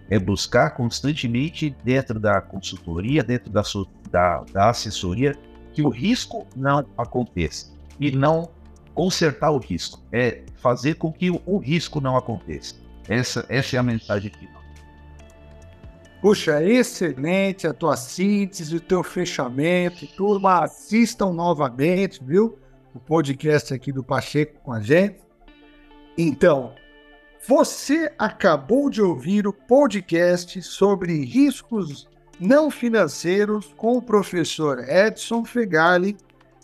É 0.09 0.17
buscar 0.17 0.71
constantemente 0.71 1.75
dentro 1.83 2.19
da 2.19 2.39
consultoria, 2.39 3.23
dentro 3.23 3.51
da, 3.51 3.63
da, 4.09 4.43
da 4.53 4.69
assessoria, 4.69 5.35
que 5.73 5.81
o 5.81 5.89
risco 5.89 6.47
não 6.55 6.85
aconteça 6.97 7.73
e 7.99 8.11
não 8.11 8.49
consertar 8.93 9.51
o 9.51 9.57
risco. 9.57 10.01
É 10.13 10.43
fazer 10.57 10.95
com 10.95 11.11
que 11.11 11.29
o, 11.29 11.41
o 11.45 11.57
risco 11.57 11.99
não 11.99 12.15
aconteça. 12.15 12.75
Essa, 13.09 13.45
essa 13.49 13.75
é 13.75 13.79
a 13.79 13.83
mensagem 13.83 14.31
final. 14.31 14.64
Puxa, 16.25 16.59
excelente 16.63 17.67
a 17.67 17.73
tua 17.73 17.95
síntese, 17.95 18.75
o 18.75 18.81
teu 18.81 19.03
fechamento. 19.03 20.07
Turma, 20.07 20.63
assistam 20.63 21.31
novamente, 21.31 22.19
viu? 22.23 22.57
O 22.95 22.99
podcast 22.99 23.71
aqui 23.71 23.91
do 23.91 24.03
Pacheco 24.03 24.59
com 24.63 24.73
a 24.73 24.81
gente. 24.81 25.19
Então, 26.17 26.73
você 27.47 28.11
acabou 28.17 28.89
de 28.89 29.03
ouvir 29.03 29.45
o 29.45 29.53
podcast 29.53 30.63
sobre 30.63 31.23
riscos 31.23 32.09
não 32.39 32.71
financeiros 32.71 33.71
com 33.77 33.95
o 33.95 34.01
professor 34.01 34.79
Edson 34.79 35.45
Fegali 35.45 36.17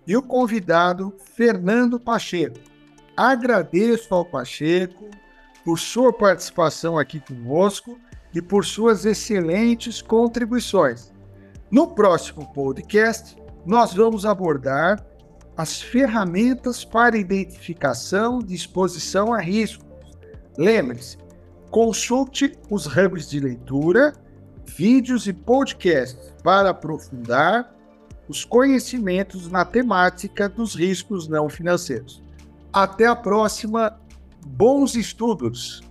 e 0.08 0.18
o 0.18 0.24
convidado 0.24 1.14
Fernando 1.36 2.00
Pacheco. 2.00 2.58
Agradeço 3.16 4.12
ao 4.12 4.26
Pacheco 4.26 5.08
por 5.64 5.78
sua 5.78 6.12
participação 6.12 6.98
aqui 6.98 7.20
conosco 7.20 8.00
e 8.34 8.42
por 8.42 8.66
suas 8.66 9.06
excelentes 9.06 10.02
contribuições. 10.02 11.12
No 11.70 11.88
próximo 11.88 12.52
podcast, 12.54 13.36
nós 13.66 13.94
vamos 13.94 14.26
abordar 14.26 15.06
as 15.56 15.82
ferramentas 15.82 16.84
para 16.84 17.18
identificação 17.18 18.40
de 18.40 18.56
exposição 18.56 19.34
a 19.34 19.40
riscos. 19.40 19.86
Lembre-se, 20.58 21.18
consulte 21.70 22.58
os 22.70 22.86
hubs 22.86 23.30
de 23.30 23.40
leitura, 23.40 24.14
vídeos 24.66 25.28
e 25.28 25.34
podcasts 25.34 26.34
para 26.44 26.70
aprofundar 26.70 27.74
os 28.28 28.46
conhecimentos 28.46 29.50
na 29.50 29.66
temática 29.66 30.48
dos 30.48 30.74
riscos 30.74 31.28
não 31.28 31.50
financeiros. 31.50 32.24
Até 32.72 33.06
a 33.06 33.16
próxima. 33.16 34.00
Bons 34.44 34.96
estudos! 34.96 35.91